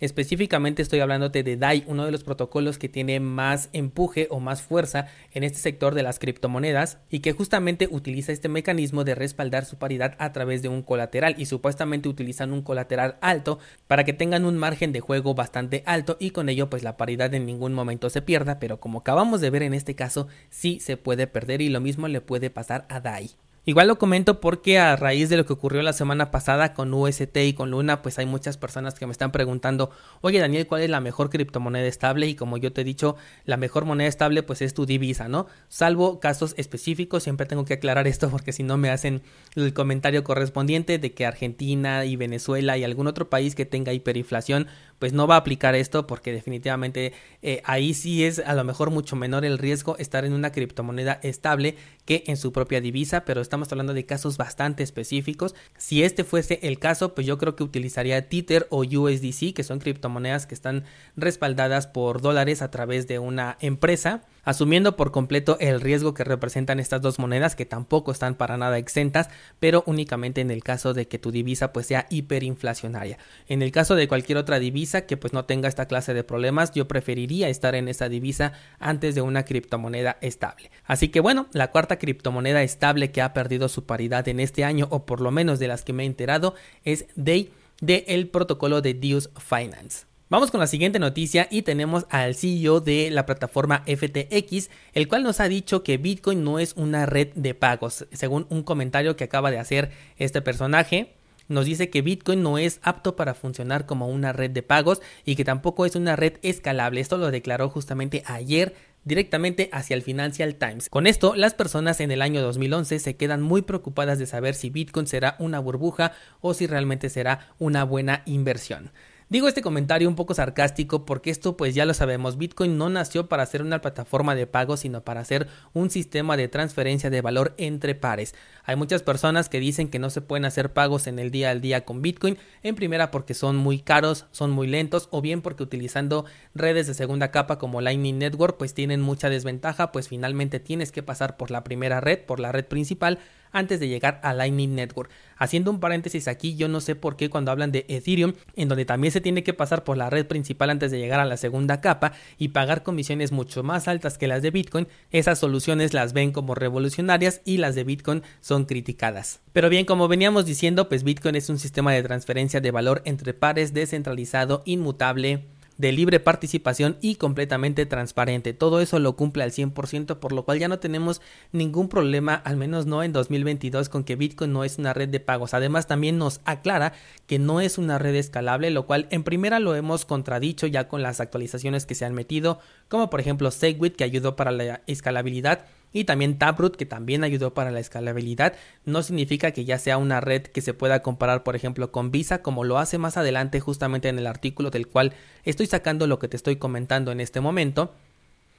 Específicamente 0.00 0.82
estoy 0.82 0.98
hablándote 0.98 1.44
de 1.44 1.56
DAI, 1.56 1.84
uno 1.86 2.04
de 2.04 2.10
los 2.10 2.24
protocolos 2.24 2.78
que 2.78 2.88
tiene 2.88 3.20
más 3.20 3.70
empuje 3.72 4.26
o 4.28 4.40
más 4.40 4.60
fuerza 4.60 5.06
en 5.32 5.44
este 5.44 5.58
sector 5.58 5.94
de 5.94 6.02
las 6.02 6.18
criptomonedas 6.18 6.98
y 7.10 7.20
que 7.20 7.32
justamente 7.32 7.88
utiliza 7.88 8.32
este 8.32 8.48
mecanismo 8.48 9.04
de 9.04 9.14
respaldar 9.14 9.64
su 9.64 9.76
paridad 9.76 10.16
a 10.18 10.32
través 10.32 10.62
de 10.62 10.68
un 10.68 10.82
colateral 10.82 11.36
y 11.38 11.46
supuestamente 11.46 12.08
utilizan 12.08 12.52
un 12.52 12.62
colateral 12.62 13.18
alto 13.20 13.60
para 13.86 14.02
que 14.02 14.12
tengan 14.12 14.44
un 14.44 14.58
margen 14.58 14.92
de 14.92 15.00
juego 15.00 15.34
bastante 15.34 15.84
alto 15.86 16.16
y 16.18 16.30
con 16.30 16.48
ello 16.48 16.68
pues 16.68 16.82
la 16.82 16.96
paridad 16.96 17.32
en 17.32 17.46
ningún 17.46 17.72
momento 17.72 18.10
se 18.10 18.20
pierda, 18.20 18.58
pero 18.58 18.80
como 18.80 18.98
acabamos 18.98 19.40
de 19.40 19.50
ver 19.50 19.62
en 19.62 19.74
este 19.74 19.94
caso 19.94 20.26
sí 20.50 20.80
se 20.80 20.96
puede 20.96 21.28
perder 21.28 21.62
y 21.62 21.68
lo 21.68 21.80
mismo 21.80 22.08
le 22.08 22.20
puede 22.20 22.50
pasar 22.50 22.84
a 22.88 22.98
DAI. 22.98 23.30
Igual 23.66 23.88
lo 23.88 23.98
comento 23.98 24.40
porque 24.40 24.78
a 24.78 24.94
raíz 24.94 25.30
de 25.30 25.38
lo 25.38 25.46
que 25.46 25.54
ocurrió 25.54 25.80
la 25.80 25.94
semana 25.94 26.30
pasada 26.30 26.74
con 26.74 26.92
UST 26.92 27.34
y 27.38 27.54
con 27.54 27.70
Luna, 27.70 28.02
pues 28.02 28.18
hay 28.18 28.26
muchas 28.26 28.58
personas 28.58 28.92
que 28.92 29.06
me 29.06 29.12
están 29.12 29.32
preguntando, 29.32 29.90
oye 30.20 30.38
Daniel, 30.38 30.66
¿cuál 30.66 30.82
es 30.82 30.90
la 30.90 31.00
mejor 31.00 31.30
criptomoneda 31.30 31.86
estable? 31.86 32.26
Y 32.26 32.34
como 32.34 32.58
yo 32.58 32.74
te 32.74 32.82
he 32.82 32.84
dicho, 32.84 33.16
la 33.46 33.56
mejor 33.56 33.86
moneda 33.86 34.06
estable 34.06 34.42
pues 34.42 34.60
es 34.60 34.74
tu 34.74 34.84
divisa, 34.84 35.28
¿no? 35.28 35.46
Salvo 35.68 36.20
casos 36.20 36.52
específicos, 36.58 37.22
siempre 37.22 37.46
tengo 37.46 37.64
que 37.64 37.72
aclarar 37.72 38.06
esto 38.06 38.28
porque 38.28 38.52
si 38.52 38.62
no 38.62 38.76
me 38.76 38.90
hacen 38.90 39.22
el 39.54 39.72
comentario 39.72 40.24
correspondiente 40.24 40.98
de 40.98 41.14
que 41.14 41.24
Argentina 41.24 42.04
y 42.04 42.16
Venezuela 42.16 42.76
y 42.76 42.84
algún 42.84 43.06
otro 43.06 43.30
país 43.30 43.54
que 43.54 43.64
tenga 43.64 43.94
hiperinflación, 43.94 44.66
pues 44.98 45.12
no 45.12 45.26
va 45.26 45.36
a 45.36 45.38
aplicar 45.38 45.74
esto 45.74 46.06
porque 46.06 46.32
definitivamente 46.32 47.12
eh, 47.42 47.62
ahí 47.64 47.94
sí 47.94 48.24
es 48.24 48.38
a 48.38 48.54
lo 48.54 48.64
mejor 48.64 48.90
mucho 48.90 49.16
menor 49.16 49.44
el 49.44 49.58
riesgo 49.58 49.96
estar 49.98 50.24
en 50.24 50.32
una 50.32 50.52
criptomoneda 50.52 51.20
estable 51.22 51.76
que 52.04 52.24
en 52.26 52.36
su 52.36 52.52
propia 52.52 52.80
divisa, 52.80 53.24
pero 53.24 53.40
estamos 53.40 53.70
hablando 53.72 53.94
de 53.94 54.06
casos 54.06 54.36
bastante 54.36 54.82
específicos. 54.82 55.54
Si 55.78 56.02
este 56.02 56.24
fuese 56.24 56.60
el 56.62 56.78
caso, 56.78 57.14
pues 57.14 57.26
yo 57.26 57.38
creo 57.38 57.56
que 57.56 57.64
utilizaría 57.64 58.28
Tether 58.28 58.66
o 58.70 58.82
USDC, 58.82 59.54
que 59.54 59.64
son 59.64 59.78
criptomonedas 59.78 60.46
que 60.46 60.54
están 60.54 60.84
respaldadas 61.16 61.86
por 61.86 62.20
dólares 62.20 62.62
a 62.62 62.70
través 62.70 63.06
de 63.06 63.18
una 63.18 63.56
empresa 63.60 64.22
asumiendo 64.44 64.96
por 64.96 65.10
completo 65.10 65.56
el 65.60 65.80
riesgo 65.80 66.14
que 66.14 66.24
representan 66.24 66.80
estas 66.80 67.00
dos 67.00 67.18
monedas 67.18 67.56
que 67.56 67.66
tampoco 67.66 68.12
están 68.12 68.34
para 68.34 68.56
nada 68.56 68.78
exentas, 68.78 69.28
pero 69.58 69.82
únicamente 69.86 70.40
en 70.40 70.50
el 70.50 70.62
caso 70.62 70.94
de 70.94 71.08
que 71.08 71.18
tu 71.18 71.30
divisa 71.30 71.72
pues 71.72 71.86
sea 71.86 72.06
hiperinflacionaria. 72.10 73.18
En 73.48 73.62
el 73.62 73.72
caso 73.72 73.94
de 73.94 74.08
cualquier 74.08 74.38
otra 74.38 74.58
divisa 74.58 74.83
que 75.06 75.16
pues 75.16 75.32
no 75.32 75.44
tenga 75.44 75.68
esta 75.68 75.86
clase 75.86 76.14
de 76.14 76.24
problemas, 76.24 76.72
yo 76.72 76.86
preferiría 76.86 77.48
estar 77.48 77.74
en 77.74 77.88
esa 77.88 78.08
divisa 78.08 78.52
antes 78.78 79.14
de 79.14 79.22
una 79.22 79.44
criptomoneda 79.44 80.18
estable. 80.20 80.70
Así 80.84 81.08
que 81.08 81.20
bueno, 81.20 81.46
la 81.52 81.70
cuarta 81.70 81.98
criptomoneda 81.98 82.62
estable 82.62 83.10
que 83.10 83.22
ha 83.22 83.32
perdido 83.32 83.68
su 83.68 83.84
paridad 83.84 84.28
en 84.28 84.40
este 84.40 84.64
año 84.64 84.88
o 84.90 85.06
por 85.06 85.20
lo 85.20 85.30
menos 85.30 85.58
de 85.58 85.68
las 85.68 85.84
que 85.84 85.92
me 85.92 86.04
he 86.04 86.06
enterado 86.06 86.54
es 86.84 87.06
DAY 87.16 87.50
del 87.80 88.28
protocolo 88.28 88.80
de 88.80 88.94
Deus 88.94 89.30
Finance. 89.38 90.06
Vamos 90.30 90.50
con 90.50 90.58
la 90.58 90.66
siguiente 90.66 90.98
noticia 90.98 91.48
y 91.50 91.62
tenemos 91.62 92.06
al 92.08 92.34
CEO 92.34 92.80
de 92.80 93.10
la 93.10 93.26
plataforma 93.26 93.84
FTX, 93.86 94.70
el 94.94 95.06
cual 95.06 95.22
nos 95.22 95.38
ha 95.38 95.48
dicho 95.48 95.82
que 95.82 95.98
Bitcoin 95.98 96.42
no 96.42 96.58
es 96.58 96.72
una 96.76 97.04
red 97.04 97.28
de 97.34 97.54
pagos. 97.54 98.06
Según 98.10 98.46
un 98.48 98.62
comentario 98.62 99.16
que 99.16 99.24
acaba 99.24 99.50
de 99.50 99.58
hacer 99.58 99.90
este 100.16 100.40
personaje, 100.40 101.14
nos 101.48 101.66
dice 101.66 101.90
que 101.90 102.02
Bitcoin 102.02 102.42
no 102.42 102.58
es 102.58 102.80
apto 102.82 103.16
para 103.16 103.34
funcionar 103.34 103.86
como 103.86 104.08
una 104.08 104.32
red 104.32 104.50
de 104.50 104.62
pagos 104.62 105.02
y 105.24 105.36
que 105.36 105.44
tampoco 105.44 105.86
es 105.86 105.96
una 105.96 106.16
red 106.16 106.34
escalable. 106.42 107.00
Esto 107.00 107.18
lo 107.18 107.30
declaró 107.30 107.68
justamente 107.68 108.22
ayer 108.26 108.74
directamente 109.04 109.68
hacia 109.72 109.94
el 109.94 110.02
Financial 110.02 110.54
Times. 110.54 110.88
Con 110.88 111.06
esto, 111.06 111.34
las 111.34 111.54
personas 111.54 112.00
en 112.00 112.10
el 112.10 112.22
año 112.22 112.42
2011 112.42 112.98
se 112.98 113.16
quedan 113.16 113.42
muy 113.42 113.62
preocupadas 113.62 114.18
de 114.18 114.26
saber 114.26 114.54
si 114.54 114.70
Bitcoin 114.70 115.06
será 115.06 115.36
una 115.38 115.58
burbuja 115.58 116.12
o 116.40 116.54
si 116.54 116.66
realmente 116.66 117.10
será 117.10 117.54
una 117.58 117.84
buena 117.84 118.22
inversión. 118.24 118.92
Digo 119.30 119.48
este 119.48 119.62
comentario 119.62 120.06
un 120.06 120.16
poco 120.16 120.34
sarcástico 120.34 121.06
porque 121.06 121.30
esto 121.30 121.56
pues 121.56 121.74
ya 121.74 121.86
lo 121.86 121.94
sabemos, 121.94 122.36
Bitcoin 122.36 122.76
no 122.76 122.90
nació 122.90 123.26
para 123.26 123.46
ser 123.46 123.62
una 123.62 123.80
plataforma 123.80 124.34
de 124.34 124.46
pago 124.46 124.76
sino 124.76 125.00
para 125.00 125.24
ser 125.24 125.48
un 125.72 125.88
sistema 125.88 126.36
de 126.36 126.48
transferencia 126.48 127.08
de 127.08 127.22
valor 127.22 127.54
entre 127.56 127.94
pares. 127.94 128.34
Hay 128.64 128.76
muchas 128.76 129.02
personas 129.02 129.48
que 129.48 129.60
dicen 129.60 129.88
que 129.88 129.98
no 129.98 130.10
se 130.10 130.20
pueden 130.20 130.44
hacer 130.44 130.74
pagos 130.74 131.06
en 131.06 131.18
el 131.18 131.30
día 131.30 131.50
al 131.50 131.62
día 131.62 131.86
con 131.86 132.02
Bitcoin, 132.02 132.36
en 132.62 132.74
primera 132.74 133.10
porque 133.10 133.32
son 133.32 133.56
muy 133.56 133.80
caros, 133.80 134.26
son 134.30 134.50
muy 134.50 134.66
lentos 134.66 135.08
o 135.10 135.22
bien 135.22 135.40
porque 135.40 135.62
utilizando 135.62 136.26
redes 136.54 136.86
de 136.86 136.92
segunda 136.92 137.30
capa 137.30 137.58
como 137.58 137.80
Lightning 137.80 138.18
Network 138.18 138.58
pues 138.58 138.74
tienen 138.74 139.00
mucha 139.00 139.30
desventaja, 139.30 139.90
pues 139.90 140.08
finalmente 140.08 140.60
tienes 140.60 140.92
que 140.92 141.02
pasar 141.02 141.38
por 141.38 141.50
la 141.50 141.64
primera 141.64 142.02
red, 142.02 142.20
por 142.20 142.40
la 142.40 142.52
red 142.52 142.66
principal 142.66 143.18
antes 143.54 143.80
de 143.80 143.88
llegar 143.88 144.20
a 144.22 144.34
Lightning 144.34 144.74
Network. 144.74 145.10
Haciendo 145.38 145.70
un 145.70 145.80
paréntesis 145.80 146.28
aquí, 146.28 146.54
yo 146.54 146.68
no 146.68 146.80
sé 146.80 146.94
por 146.94 147.16
qué 147.16 147.30
cuando 147.30 147.50
hablan 147.50 147.72
de 147.72 147.86
Ethereum, 147.88 148.34
en 148.54 148.68
donde 148.68 148.84
también 148.84 149.12
se 149.12 149.20
tiene 149.20 149.42
que 149.42 149.54
pasar 149.54 149.82
por 149.82 149.96
la 149.96 150.10
red 150.10 150.26
principal 150.26 150.70
antes 150.70 150.90
de 150.90 150.98
llegar 150.98 151.20
a 151.20 151.24
la 151.24 151.36
segunda 151.36 151.80
capa 151.80 152.12
y 152.38 152.48
pagar 152.48 152.82
comisiones 152.82 153.32
mucho 153.32 153.62
más 153.62 153.88
altas 153.88 154.18
que 154.18 154.28
las 154.28 154.42
de 154.42 154.50
Bitcoin, 154.50 154.86
esas 155.10 155.38
soluciones 155.38 155.94
las 155.94 156.12
ven 156.12 156.32
como 156.32 156.54
revolucionarias 156.54 157.40
y 157.44 157.56
las 157.56 157.74
de 157.74 157.84
Bitcoin 157.84 158.22
son 158.40 158.64
criticadas. 158.64 159.40
Pero 159.52 159.68
bien, 159.68 159.86
como 159.86 160.08
veníamos 160.08 160.46
diciendo, 160.46 160.88
pues 160.88 161.04
Bitcoin 161.04 161.36
es 161.36 161.48
un 161.48 161.58
sistema 161.58 161.92
de 161.92 162.02
transferencia 162.02 162.60
de 162.60 162.70
valor 162.70 163.02
entre 163.04 163.34
pares 163.34 163.72
descentralizado, 163.72 164.62
inmutable, 164.66 165.46
de 165.76 165.92
libre 165.92 166.20
participación 166.20 166.96
y 167.00 167.16
completamente 167.16 167.86
transparente. 167.86 168.52
Todo 168.52 168.80
eso 168.80 168.98
lo 168.98 169.16
cumple 169.16 169.42
al 169.42 169.50
100%, 169.50 170.18
por 170.18 170.32
lo 170.32 170.44
cual 170.44 170.58
ya 170.58 170.68
no 170.68 170.78
tenemos 170.78 171.20
ningún 171.52 171.88
problema, 171.88 172.34
al 172.34 172.56
menos 172.56 172.86
no 172.86 173.02
en 173.02 173.12
2022, 173.12 173.88
con 173.88 174.04
que 174.04 174.16
Bitcoin 174.16 174.52
no 174.52 174.64
es 174.64 174.78
una 174.78 174.92
red 174.92 175.08
de 175.08 175.20
pagos. 175.20 175.54
Además, 175.54 175.86
también 175.86 176.18
nos 176.18 176.40
aclara 176.44 176.92
que 177.26 177.38
no 177.38 177.60
es 177.60 177.78
una 177.78 177.98
red 177.98 178.14
escalable, 178.14 178.70
lo 178.70 178.86
cual 178.86 179.06
en 179.10 179.24
primera 179.24 179.60
lo 179.60 179.74
hemos 179.74 180.04
contradicho 180.04 180.66
ya 180.66 180.88
con 180.88 181.02
las 181.02 181.20
actualizaciones 181.20 181.86
que 181.86 181.94
se 181.94 182.04
han 182.04 182.14
metido, 182.14 182.58
como 182.88 183.10
por 183.10 183.20
ejemplo 183.20 183.50
Segwit 183.50 183.96
que 183.96 184.04
ayudó 184.04 184.36
para 184.36 184.52
la 184.52 184.82
escalabilidad 184.86 185.66
y 185.94 186.04
también 186.04 186.36
Taproot 186.36 186.76
que 186.76 186.84
también 186.84 187.24
ayudó 187.24 187.54
para 187.54 187.70
la 187.70 187.80
escalabilidad. 187.80 188.54
No 188.84 189.02
significa 189.02 189.52
que 189.52 189.64
ya 189.64 189.78
sea 189.78 189.96
una 189.96 190.20
red 190.20 190.42
que 190.42 190.60
se 190.60 190.74
pueda 190.74 191.00
comparar 191.02 191.42
por 191.44 191.56
ejemplo 191.56 191.90
con 191.90 192.10
Visa 192.10 192.42
como 192.42 192.64
lo 192.64 192.78
hace 192.78 192.98
más 192.98 193.16
adelante 193.16 193.60
justamente 193.60 194.10
en 194.10 194.18
el 194.18 194.26
artículo 194.26 194.70
del 194.70 194.88
cual 194.88 195.14
estoy 195.44 195.66
sacando 195.66 196.06
lo 196.06 196.18
que 196.18 196.28
te 196.28 196.36
estoy 196.36 196.56
comentando 196.56 197.12
en 197.12 197.20
este 197.20 197.40
momento. 197.40 197.94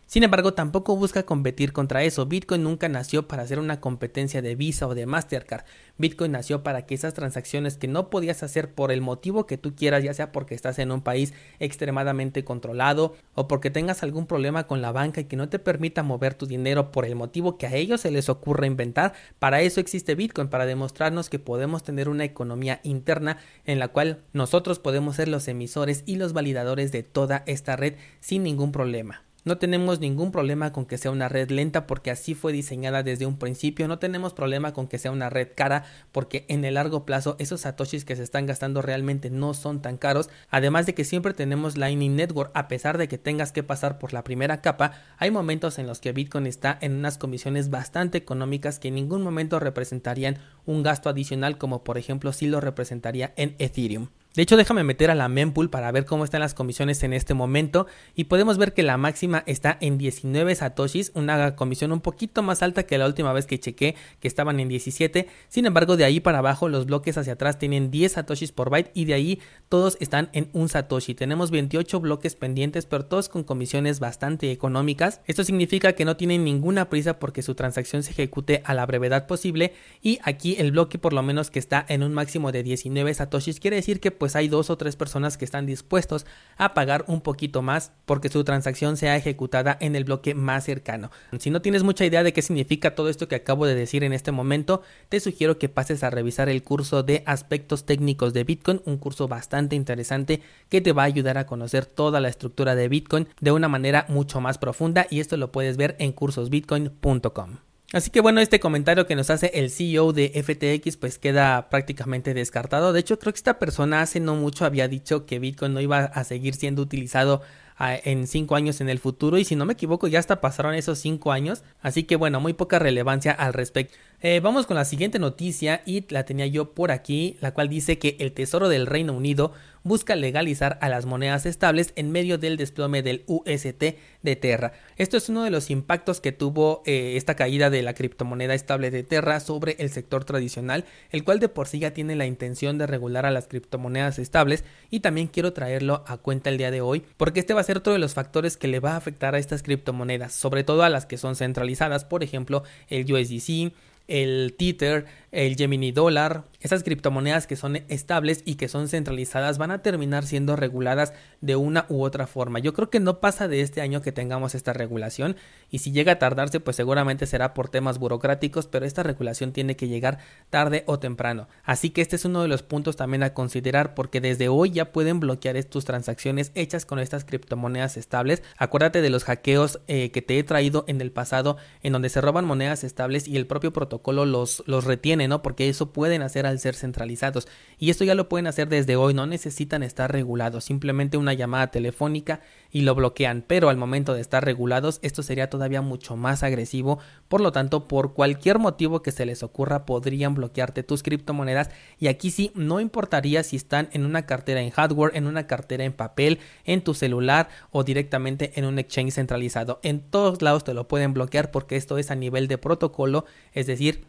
Sin 0.07 0.23
embargo, 0.23 0.53
tampoco 0.53 0.95
busca 0.95 1.23
competir 1.23 1.73
contra 1.73 2.03
eso. 2.03 2.27
Bitcoin 2.27 2.61
nunca 2.61 2.87
nació 2.87 3.27
para 3.27 3.41
hacer 3.41 3.57
una 3.57 3.81
competencia 3.81 4.43
de 4.43 4.55
Visa 4.55 4.87
o 4.87 4.93
de 4.93 5.07
Mastercard. 5.07 5.65
Bitcoin 5.97 6.31
nació 6.31 6.61
para 6.61 6.85
que 6.85 6.93
esas 6.93 7.15
transacciones 7.15 7.77
que 7.77 7.87
no 7.87 8.11
podías 8.11 8.43
hacer 8.43 8.71
por 8.71 8.91
el 8.91 9.01
motivo 9.01 9.47
que 9.47 9.57
tú 9.57 9.75
quieras, 9.75 10.03
ya 10.03 10.13
sea 10.13 10.31
porque 10.31 10.53
estás 10.53 10.77
en 10.77 10.91
un 10.91 11.01
país 11.01 11.33
extremadamente 11.59 12.43
controlado 12.43 13.15
o 13.33 13.47
porque 13.47 13.71
tengas 13.71 14.03
algún 14.03 14.27
problema 14.27 14.67
con 14.67 14.81
la 14.81 14.91
banca 14.91 15.21
y 15.21 15.25
que 15.25 15.37
no 15.37 15.49
te 15.49 15.57
permita 15.57 16.03
mover 16.03 16.35
tu 16.35 16.45
dinero 16.45 16.91
por 16.91 17.05
el 17.05 17.15
motivo 17.15 17.57
que 17.57 17.65
a 17.65 17.75
ellos 17.75 18.01
se 18.01 18.11
les 18.11 18.29
ocurre 18.29 18.67
inventar, 18.67 19.13
para 19.39 19.61
eso 19.61 19.79
existe 19.79 20.13
Bitcoin, 20.13 20.49
para 20.49 20.67
demostrarnos 20.67 21.29
que 21.29 21.39
podemos 21.39 21.83
tener 21.83 22.09
una 22.09 22.25
economía 22.25 22.79
interna 22.83 23.37
en 23.65 23.79
la 23.79 23.87
cual 23.87 24.21
nosotros 24.33 24.79
podemos 24.79 25.15
ser 25.15 25.29
los 25.29 25.47
emisores 25.47 26.03
y 26.05 26.17
los 26.17 26.33
validadores 26.33 26.91
de 26.91 27.03
toda 27.03 27.43
esta 27.47 27.75
red 27.75 27.95
sin 28.19 28.43
ningún 28.43 28.71
problema. 28.71 29.24
No 29.45 29.59
tenemos 29.59 29.99
ningún 29.99 30.31
problema 30.31 30.71
con 30.71 30.87
que 30.87 30.97
sea 30.97 31.11
una 31.11 31.29
red 31.29 31.51
lenta 31.51 31.85
porque 31.85 32.09
así 32.09 32.33
fue 32.33 32.51
diseñada 32.51 33.03
desde 33.03 33.27
un 33.27 33.37
principio. 33.37 33.87
No 33.87 33.99
tenemos 33.99 34.33
problema 34.33 34.73
con 34.73 34.87
que 34.87 34.97
sea 34.97 35.11
una 35.11 35.29
red 35.29 35.49
cara 35.55 35.85
porque 36.11 36.45
en 36.47 36.65
el 36.65 36.73
largo 36.73 37.05
plazo 37.05 37.35
esos 37.37 37.61
satoshis 37.61 38.05
que 38.05 38.15
se 38.15 38.23
están 38.23 38.47
gastando 38.47 38.81
realmente 38.81 39.29
no 39.29 39.53
son 39.53 39.83
tan 39.83 39.97
caros. 39.97 40.31
Además 40.49 40.87
de 40.87 40.95
que 40.95 41.03
siempre 41.03 41.35
tenemos 41.35 41.77
Lightning 41.77 42.15
Network 42.15 42.49
a 42.55 42.67
pesar 42.67 42.97
de 42.97 43.07
que 43.07 43.19
tengas 43.19 43.51
que 43.51 43.61
pasar 43.61 43.99
por 43.99 44.13
la 44.13 44.23
primera 44.23 44.61
capa. 44.61 44.93
Hay 45.19 45.29
momentos 45.29 45.77
en 45.77 45.85
los 45.85 46.01
que 46.01 46.11
Bitcoin 46.11 46.47
está 46.47 46.75
en 46.81 46.95
unas 46.95 47.19
comisiones 47.19 47.69
bastante 47.69 48.17
económicas 48.17 48.79
que 48.79 48.87
en 48.87 48.95
ningún 48.95 49.21
momento 49.21 49.59
representarían 49.59 50.39
un 50.65 50.81
gasto 50.81 51.07
adicional 51.07 51.59
como 51.59 51.83
por 51.83 51.99
ejemplo 51.99 52.33
si 52.33 52.47
lo 52.47 52.61
representaría 52.61 53.31
en 53.37 53.53
Ethereum. 53.59 54.07
De 54.35 54.41
hecho, 54.41 54.57
déjame 54.57 54.83
meter 54.83 55.11
a 55.11 55.15
la 55.15 55.29
mempool 55.29 55.69
para 55.69 55.89
ver 55.93 56.03
cómo 56.03 56.25
están 56.25 56.41
las 56.41 56.53
comisiones 56.53 57.01
en 57.03 57.13
este 57.13 57.33
momento 57.33 57.87
y 58.15 58.25
podemos 58.25 58.57
ver 58.57 58.73
que 58.73 58.83
la 58.83 58.97
máxima 58.97 59.43
está 59.45 59.77
en 59.79 59.97
19 59.97 60.53
satoshis, 60.55 61.13
una 61.15 61.55
comisión 61.55 61.93
un 61.93 62.01
poquito 62.01 62.43
más 62.43 62.61
alta 62.61 62.83
que 62.83 62.97
la 62.97 63.05
última 63.05 63.31
vez 63.31 63.45
que 63.45 63.61
chequé, 63.61 63.95
que 64.19 64.27
estaban 64.27 64.59
en 64.59 64.67
17. 64.67 65.29
Sin 65.47 65.65
embargo, 65.65 65.95
de 65.95 66.03
ahí 66.03 66.19
para 66.19 66.39
abajo 66.39 66.67
los 66.67 66.85
bloques 66.85 67.17
hacia 67.17 67.33
atrás 67.33 67.59
tienen 67.59 67.91
10 67.91 68.11
satoshis 68.11 68.51
por 68.51 68.69
byte 68.69 68.91
y 68.93 69.05
de 69.05 69.13
ahí 69.13 69.39
todos 69.69 69.95
están 70.01 70.29
en 70.33 70.49
un 70.51 70.67
satoshi. 70.67 71.15
Tenemos 71.15 71.49
28 71.49 72.01
bloques 72.01 72.35
pendientes, 72.35 72.85
pero 72.85 73.05
todos 73.05 73.29
con 73.29 73.45
comisiones 73.45 74.01
bastante 74.01 74.51
económicas. 74.51 75.21
Esto 75.27 75.45
significa 75.45 75.93
que 75.93 76.03
no 76.03 76.17
tienen 76.17 76.43
ninguna 76.43 76.89
prisa 76.89 77.19
porque 77.19 77.41
su 77.41 77.55
transacción 77.55 78.03
se 78.03 78.11
ejecute 78.11 78.63
a 78.65 78.73
la 78.73 78.85
brevedad 78.85 79.27
posible 79.27 79.71
y 80.01 80.19
aquí 80.23 80.57
el 80.59 80.73
bloque 80.73 80.97
por 80.97 81.13
lo 81.13 81.23
menos 81.23 81.51
que 81.51 81.59
está 81.59 81.85
en 81.87 82.03
un 82.03 82.13
máximo 82.13 82.51
de 82.51 82.63
19 82.63 83.13
satoshis 83.13 83.61
quiere 83.61 83.77
decir 83.77 84.01
que 84.01 84.11
pues 84.11 84.24
hay 84.33 84.47
dos 84.47 84.69
o 84.69 84.77
tres 84.77 84.95
personas 84.95 85.37
que 85.37 85.43
están 85.43 85.65
dispuestos 85.65 86.25
a 86.57 86.73
pagar 86.73 87.03
un 87.07 87.19
poquito 87.19 87.61
más 87.61 87.91
porque 88.05 88.29
su 88.29 88.43
transacción 88.45 88.95
sea 88.95 89.17
ejecutada 89.17 89.77
en 89.81 89.95
el 89.95 90.05
bloque 90.05 90.33
más 90.33 90.63
cercano. 90.63 91.11
Si 91.37 91.49
no 91.49 91.61
tienes 91.61 91.83
mucha 91.83 92.05
idea 92.05 92.23
de 92.23 92.31
qué 92.31 92.41
significa 92.41 92.95
todo 92.95 93.09
esto 93.09 93.27
que 93.27 93.35
acabo 93.35 93.65
de 93.65 93.75
decir 93.75 94.03
en 94.05 94.13
este 94.13 94.31
momento, 94.31 94.81
te 95.09 95.19
sugiero 95.19 95.59
que 95.59 95.67
pases 95.67 96.03
a 96.03 96.09
revisar 96.09 96.47
el 96.47 96.63
curso 96.63 97.03
de 97.03 97.23
aspectos 97.25 97.85
técnicos 97.85 98.33
de 98.33 98.45
Bitcoin, 98.45 98.81
un 98.85 98.97
curso 98.97 99.27
bastante 99.27 99.75
interesante 99.75 100.41
que 100.69 100.81
te 100.81 100.93
va 100.93 101.03
a 101.03 101.07
ayudar 101.07 101.37
a 101.37 101.45
conocer 101.45 101.85
toda 101.85 102.21
la 102.21 102.29
estructura 102.29 102.75
de 102.75 102.87
Bitcoin 102.87 103.27
de 103.41 103.51
una 103.51 103.67
manera 103.67 104.05
mucho 104.07 104.39
más 104.39 104.57
profunda 104.57 105.07
y 105.09 105.19
esto 105.19 105.35
lo 105.35 105.51
puedes 105.51 105.75
ver 105.75 105.95
en 105.99 106.13
cursosbitcoin.com. 106.13 107.64
Así 107.93 108.09
que 108.09 108.19
bueno, 108.19 108.41
este 108.41 108.59
comentario 108.59 109.05
que 109.05 109.15
nos 109.15 109.29
hace 109.29 109.51
el 109.53 109.69
CEO 109.69 110.11
de 110.11 110.29
FTX 110.43 110.97
pues 110.97 111.19
queda 111.19 111.69
prácticamente 111.69 112.33
descartado. 112.33 112.93
De 112.93 112.99
hecho, 112.99 113.19
creo 113.19 113.31
que 113.31 113.37
esta 113.37 113.59
persona 113.59 114.01
hace 114.01 114.19
no 114.19 114.35
mucho 114.35 114.65
había 114.65 114.87
dicho 114.87 115.25
que 115.25 115.39
Bitcoin 115.39 115.73
no 115.73 115.81
iba 115.81 115.99
a 115.99 116.23
seguir 116.23 116.55
siendo 116.55 116.81
utilizado 116.81 117.41
ah, 117.77 117.95
en 117.95 118.25
cinco 118.27 118.55
años 118.55 118.81
en 118.81 118.89
el 118.89 118.99
futuro 118.99 119.37
y 119.37 119.45
si 119.45 119.55
no 119.55 119.65
me 119.65 119.73
equivoco 119.73 120.07
ya 120.07 120.19
hasta 120.19 120.41
pasaron 120.41 120.73
esos 120.73 120.97
cinco 120.97 121.31
años. 121.31 121.63
Así 121.81 122.03
que 122.03 122.15
bueno, 122.15 122.39
muy 122.39 122.53
poca 122.53 122.79
relevancia 122.79 123.31
al 123.31 123.53
respecto. 123.53 123.95
Eh, 124.27 124.39
vamos 124.39 124.65
con 124.65 124.73
la 124.75 124.85
siguiente 124.85 125.19
noticia 125.19 125.83
y 125.85 126.03
la 126.11 126.25
tenía 126.25 126.47
yo 126.47 126.73
por 126.73 126.89
aquí, 126.89 127.37
la 127.41 127.53
cual 127.53 127.69
dice 127.69 127.99
que 127.99 128.17
el 128.19 128.31
Tesoro 128.31 128.69
del 128.69 128.87
Reino 128.87 129.13
Unido 129.13 129.53
busca 129.83 130.15
legalizar 130.15 130.79
a 130.81 130.89
las 130.89 131.05
monedas 131.05 131.45
estables 131.45 131.93
en 131.95 132.11
medio 132.11 132.39
del 132.39 132.57
desplome 132.57 133.03
del 133.03 133.23
UST 133.27 133.83
de 134.23 134.35
Terra. 134.35 134.73
Esto 134.97 135.15
es 135.15 135.29
uno 135.29 135.43
de 135.43 135.51
los 135.51 135.69
impactos 135.69 136.21
que 136.21 136.31
tuvo 136.31 136.81
eh, 136.87 137.13
esta 137.17 137.35
caída 137.35 137.69
de 137.69 137.83
la 137.83 137.93
criptomoneda 137.93 138.55
estable 138.55 138.89
de 138.89 139.03
Terra 139.03 139.39
sobre 139.39 139.75
el 139.77 139.91
sector 139.91 140.25
tradicional, 140.25 140.85
el 141.11 141.23
cual 141.23 141.39
de 141.39 141.47
por 141.47 141.67
sí 141.67 141.77
ya 141.77 141.93
tiene 141.93 142.15
la 142.15 142.25
intención 142.25 142.79
de 142.79 142.87
regular 142.87 143.27
a 143.27 143.31
las 143.31 143.45
criptomonedas 143.45 144.17
estables 144.17 144.63
y 144.89 145.01
también 145.01 145.27
quiero 145.27 145.53
traerlo 145.53 146.03
a 146.07 146.17
cuenta 146.17 146.49
el 146.49 146.57
día 146.57 146.71
de 146.71 146.81
hoy 146.81 147.03
porque 147.17 147.41
este 147.41 147.53
va 147.53 147.61
a 147.61 147.63
ser 147.63 147.77
otro 147.77 147.93
de 147.93 147.99
los 147.99 148.15
factores 148.15 148.57
que 148.57 148.67
le 148.67 148.79
va 148.79 148.93
a 148.93 148.97
afectar 148.97 149.35
a 149.35 149.37
estas 149.37 149.61
criptomonedas, 149.61 150.33
sobre 150.33 150.63
todo 150.63 150.81
a 150.81 150.89
las 150.89 151.05
que 151.05 151.19
son 151.19 151.35
centralizadas, 151.35 152.05
por 152.05 152.23
ejemplo 152.23 152.63
el 152.89 153.05
USDC, 153.13 153.71
el 154.07 154.55
Tether, 154.57 155.05
el 155.35 155.55
Gemini 155.55 155.91
Dollar, 155.91 156.45
esas 156.59 156.83
criptomonedas 156.83 157.47
que 157.47 157.55
son 157.55 157.77
estables 157.87 158.41
y 158.45 158.55
que 158.55 158.67
son 158.67 158.87
centralizadas 158.87 159.57
van 159.57 159.71
a 159.71 159.81
terminar 159.81 160.25
siendo 160.25 160.55
reguladas 160.55 161.13
de 161.41 161.55
una 161.55 161.85
u 161.89 162.03
otra 162.03 162.27
forma. 162.27 162.59
Yo 162.59 162.73
creo 162.73 162.89
que 162.89 162.99
no 162.99 163.19
pasa 163.19 163.47
de 163.47 163.61
este 163.61 163.81
año 163.81 164.01
que 164.01 164.11
tengamos 164.11 164.55
esta 164.55 164.73
regulación 164.73 165.35
y 165.69 165.79
si 165.79 165.91
llega 165.91 166.13
a 166.13 166.19
tardarse 166.19 166.59
pues 166.59 166.75
seguramente 166.75 167.25
será 167.25 167.53
por 167.53 167.69
temas 167.69 167.99
burocráticos, 167.99 168.67
pero 168.67 168.85
esta 168.85 169.03
regulación 169.03 169.51
tiene 169.51 169.75
que 169.75 169.87
llegar 169.87 170.19
tarde 170.49 170.83
o 170.87 170.99
temprano. 170.99 171.47
Así 171.63 171.89
que 171.89 172.01
este 172.01 172.15
es 172.15 172.25
uno 172.25 172.41
de 172.41 172.47
los 172.47 172.63
puntos 172.63 172.95
también 172.95 173.23
a 173.23 173.33
considerar 173.33 173.93
porque 173.93 174.21
desde 174.21 174.49
hoy 174.49 174.71
ya 174.71 174.91
pueden 174.91 175.19
bloquear 175.19 175.55
tus 175.63 175.85
transacciones 175.85 176.51
hechas 176.55 176.85
con 176.85 176.99
estas 176.99 177.25
criptomonedas 177.25 177.97
estables. 177.97 178.41
Acuérdate 178.57 179.01
de 179.01 179.09
los 179.09 179.23
hackeos 179.23 179.79
eh, 179.87 180.11
que 180.11 180.21
te 180.21 180.39
he 180.39 180.43
traído 180.43 180.85
en 180.87 181.01
el 181.01 181.11
pasado 181.11 181.57
en 181.83 181.93
donde 181.93 182.09
se 182.09 182.21
roban 182.21 182.45
monedas 182.45 182.83
estables 182.83 183.27
y 183.27 183.37
el 183.37 183.47
propio 183.47 183.71
protocolo 183.71 184.25
los, 184.25 184.63
los 184.65 184.83
retiene, 184.83 185.24
¿no? 185.27 185.41
Porque 185.41 185.69
eso 185.69 185.91
pueden 185.91 186.21
hacer 186.21 186.45
al 186.45 186.59
ser 186.59 186.75
centralizados. 186.75 187.47
Y 187.77 187.89
esto 187.89 188.03
ya 188.03 188.15
lo 188.15 188.29
pueden 188.29 188.47
hacer 188.47 188.69
desde 188.69 188.95
hoy, 188.95 189.13
no 189.13 189.25
necesitan 189.25 189.83
estar 189.83 190.11
regulados, 190.11 190.63
simplemente 190.63 191.17
una 191.17 191.33
llamada 191.33 191.67
telefónica 191.67 192.41
y 192.71 192.81
lo 192.81 192.95
bloquean, 192.95 193.43
pero 193.47 193.69
al 193.69 193.77
momento 193.77 194.13
de 194.13 194.21
estar 194.21 194.43
regulados 194.43 194.99
esto 195.01 195.23
sería 195.23 195.49
todavía 195.49 195.81
mucho 195.81 196.15
más 196.15 196.43
agresivo, 196.43 196.99
por 197.27 197.41
lo 197.41 197.51
tanto 197.51 197.87
por 197.87 198.13
cualquier 198.13 198.59
motivo 198.59 199.01
que 199.01 199.11
se 199.11 199.25
les 199.25 199.43
ocurra 199.43 199.85
podrían 199.85 200.35
bloquearte 200.35 200.83
tus 200.83 201.03
criptomonedas 201.03 201.69
y 201.99 202.07
aquí 202.07 202.31
sí 202.31 202.51
no 202.53 202.79
importaría 202.79 203.43
si 203.43 203.55
están 203.55 203.89
en 203.93 204.05
una 204.05 204.25
cartera 204.25 204.61
en 204.61 204.71
hardware, 204.71 205.15
en 205.15 205.27
una 205.27 205.47
cartera 205.47 205.85
en 205.85 205.93
papel, 205.93 206.39
en 206.65 206.83
tu 206.83 206.93
celular 206.93 207.49
o 207.71 207.83
directamente 207.83 208.51
en 208.55 208.65
un 208.65 208.79
exchange 208.79 209.13
centralizado, 209.13 209.79
en 209.83 210.01
todos 210.01 210.41
lados 210.41 210.63
te 210.63 210.73
lo 210.73 210.87
pueden 210.87 211.13
bloquear 211.13 211.51
porque 211.51 211.77
esto 211.77 211.97
es 211.97 212.11
a 212.11 212.15
nivel 212.15 212.47
de 212.47 212.57
protocolo, 212.57 213.25
es 213.53 213.67
decir, 213.67 214.05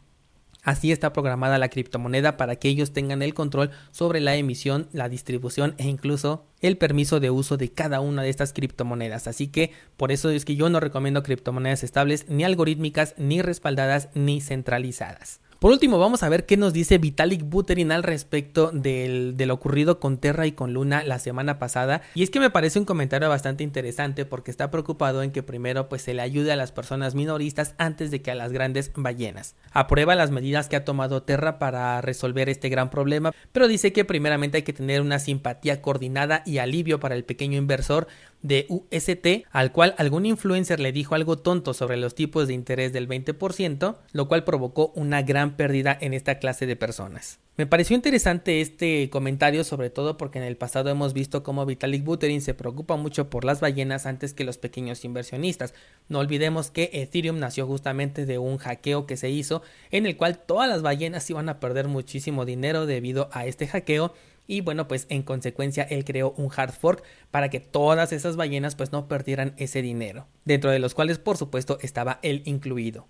Así 0.67 0.91
está 0.91 1.13
programada 1.13 1.59
la 1.59 1.69
criptomoneda 1.69 2.37
para 2.37 2.57
que 2.57 2.67
ellos 2.69 2.93
tengan 2.93 3.23
el 3.23 3.35
control 3.35 3.71
sobre 3.93 4.19
la 4.19 4.35
emisión, 4.35 4.89
la 4.93 5.09
distribución 5.09 5.77
e 5.79 5.87
incluso 5.87 6.45
el 6.61 6.77
permiso 6.77 7.21
de 7.21 7.31
uso 7.31 7.57
de 7.57 7.71
cada 7.71 8.01
una 8.01 8.25
de 8.25 8.31
estas 8.31 8.53
criptomonedas. 8.53 9.29
Así 9.29 9.47
que 9.47 9.71
por 9.97 10.11
eso 10.11 10.29
es 10.29 10.45
que 10.45 10.57
yo 10.57 10.69
no 10.69 10.81
recomiendo 10.81 11.23
criptomonedas 11.23 11.85
estables 11.85 12.29
ni 12.29 12.43
algorítmicas, 12.43 13.15
ni 13.17 13.43
respaldadas, 13.43 14.09
ni 14.15 14.41
centralizadas. 14.41 15.39
Por 15.59 15.73
último, 15.73 15.99
vamos 15.99 16.23
a 16.23 16.29
ver 16.29 16.45
qué 16.45 16.59
nos 16.59 16.75
dice 16.75 16.99
Vitalik 16.99 17.43
Buterin 17.43 17.91
al 17.91 18.03
respecto 18.03 18.71
del, 18.75 19.37
lo 19.39 19.55
ocurrido 19.55 19.99
con 19.99 20.19
Terra 20.19 20.47
y 20.47 20.53
con 20.53 20.75
Luna 20.75 21.03
la 21.03 21.19
semana 21.19 21.59
pasada. 21.59 22.03
Y 22.15 22.23
es 22.23 22.29
que 22.29 22.41
me 22.41 22.51
parece 22.51 22.79
un 22.79 22.85
comentario 22.85 23.31
bastante 23.31 23.65
interesante 23.65 24.27
porque 24.27 24.51
está 24.51 24.71
preocupado 24.71 25.23
en 25.23 25.31
que 25.31 25.43
primero 25.43 25.89
pues 25.89 26.03
se 26.03 26.13
le 26.13 26.21
ayude 26.21 26.53
a 26.53 26.57
las 26.57 26.73
personas 26.73 27.15
minoristas 27.15 27.75
antes 27.79 28.11
de 28.11 28.21
que 28.21 28.31
a 28.31 28.35
las 28.35 28.53
grandes 28.53 28.93
ballenas. 28.95 29.55
Aprueba 29.73 30.15
las 30.15 30.31
medidas 30.31 30.69
que 30.69 30.77
ha 30.77 30.85
tomado 30.85 31.23
Terra 31.23 31.59
para 31.59 32.03
resolver 32.03 32.51
este 32.51 32.69
gran 32.69 32.91
problema, 32.91 33.33
pero 33.53 33.67
dice 33.67 33.95
que 33.95 34.05
primeramente 34.05 34.59
hay 34.59 34.63
que 34.63 34.75
tener 34.75 35.01
una 35.01 35.19
simpatía 35.19 35.81
coordinada 35.81 36.43
y 36.45 36.59
alivio 36.59 37.01
para 37.01 37.15
el 37.15 37.25
pequeño 37.25 37.57
inversor 37.57 38.09
de 38.47 38.67
UST, 38.69 39.47
al 39.51 39.73
cual 39.73 39.95
algún 39.99 40.27
influencer 40.27 40.81
le 40.81 40.93
dijo 40.93 41.15
algo 41.15 41.39
tonto 41.39 41.75
sobre 41.75 41.97
los 41.97 42.15
tipos 42.15 42.49
de 42.49 42.55
interés 42.55 42.93
del 42.93 43.09
20%, 43.09 43.97
lo 44.13 44.29
cual 44.29 44.45
provocó 44.45 44.93
una 44.95 45.23
gran 45.23 45.57
pérdida 45.57 45.97
en 46.01 46.15
esta 46.15 46.39
clase 46.39 46.67
de 46.67 46.77
personas. 46.77 47.39
Me 47.59 47.67
pareció 47.67 47.97
interesante 47.97 48.61
este 48.61 49.09
comentario, 49.09 49.65
sobre 49.65 49.89
todo 49.89 50.19
porque 50.19 50.39
en 50.39 50.45
el 50.45 50.59
pasado 50.59 50.91
hemos 50.91 51.15
visto 51.15 51.43
cómo 51.43 51.65
Vitalik 51.65 52.05
Buterin 52.05 52.43
se 52.43 52.53
preocupa 52.53 52.97
mucho 52.97 53.31
por 53.31 53.47
las 53.47 53.61
ballenas 53.61 54.05
antes 54.05 54.35
que 54.35 54.45
los 54.45 54.59
pequeños 54.59 55.07
inversionistas. 55.07 55.73
No 56.11 56.19
olvidemos 56.19 56.71
que 56.71 56.91
Ethereum 56.93 57.39
nació 57.39 57.67
justamente 57.67 58.27
de 58.27 58.37
un 58.37 58.59
hackeo 58.59 59.07
que 59.07 59.17
se 59.17 59.31
hizo 59.31 59.63
en 59.91 60.05
el 60.05 60.19
cual 60.19 60.39
todas 60.39 60.69
las 60.69 60.83
ballenas 60.83 61.31
iban 61.31 61.49
a 61.49 61.59
perder 61.59 61.89
muchísimo 61.89 62.45
dinero 62.45 62.85
debido 62.85 63.31
a 63.33 63.47
este 63.47 63.67
hackeo 63.67 64.13
y 64.47 64.61
bueno 64.61 64.89
pues 64.89 65.07
en 65.09 65.23
consecuencia 65.23 65.85
él 65.85 66.05
creó 66.05 66.33
un 66.37 66.51
hard 66.55 66.73
fork 66.73 67.03
para 67.31 67.51
que 67.51 67.61
todas 67.61 68.13
esas 68.13 68.37
ballenas 68.37 68.75
pues 68.75 68.93
no 68.93 69.09
perdieran 69.09 69.55
ese 69.57 69.83
dinero 69.83 70.27
dentro 70.45 70.71
de 70.71 70.79
los 70.79 70.95
cuales 70.95 71.19
por 71.19 71.37
supuesto 71.37 71.79
estaba 71.83 72.19
él 72.23 72.43
incluido 72.45 73.07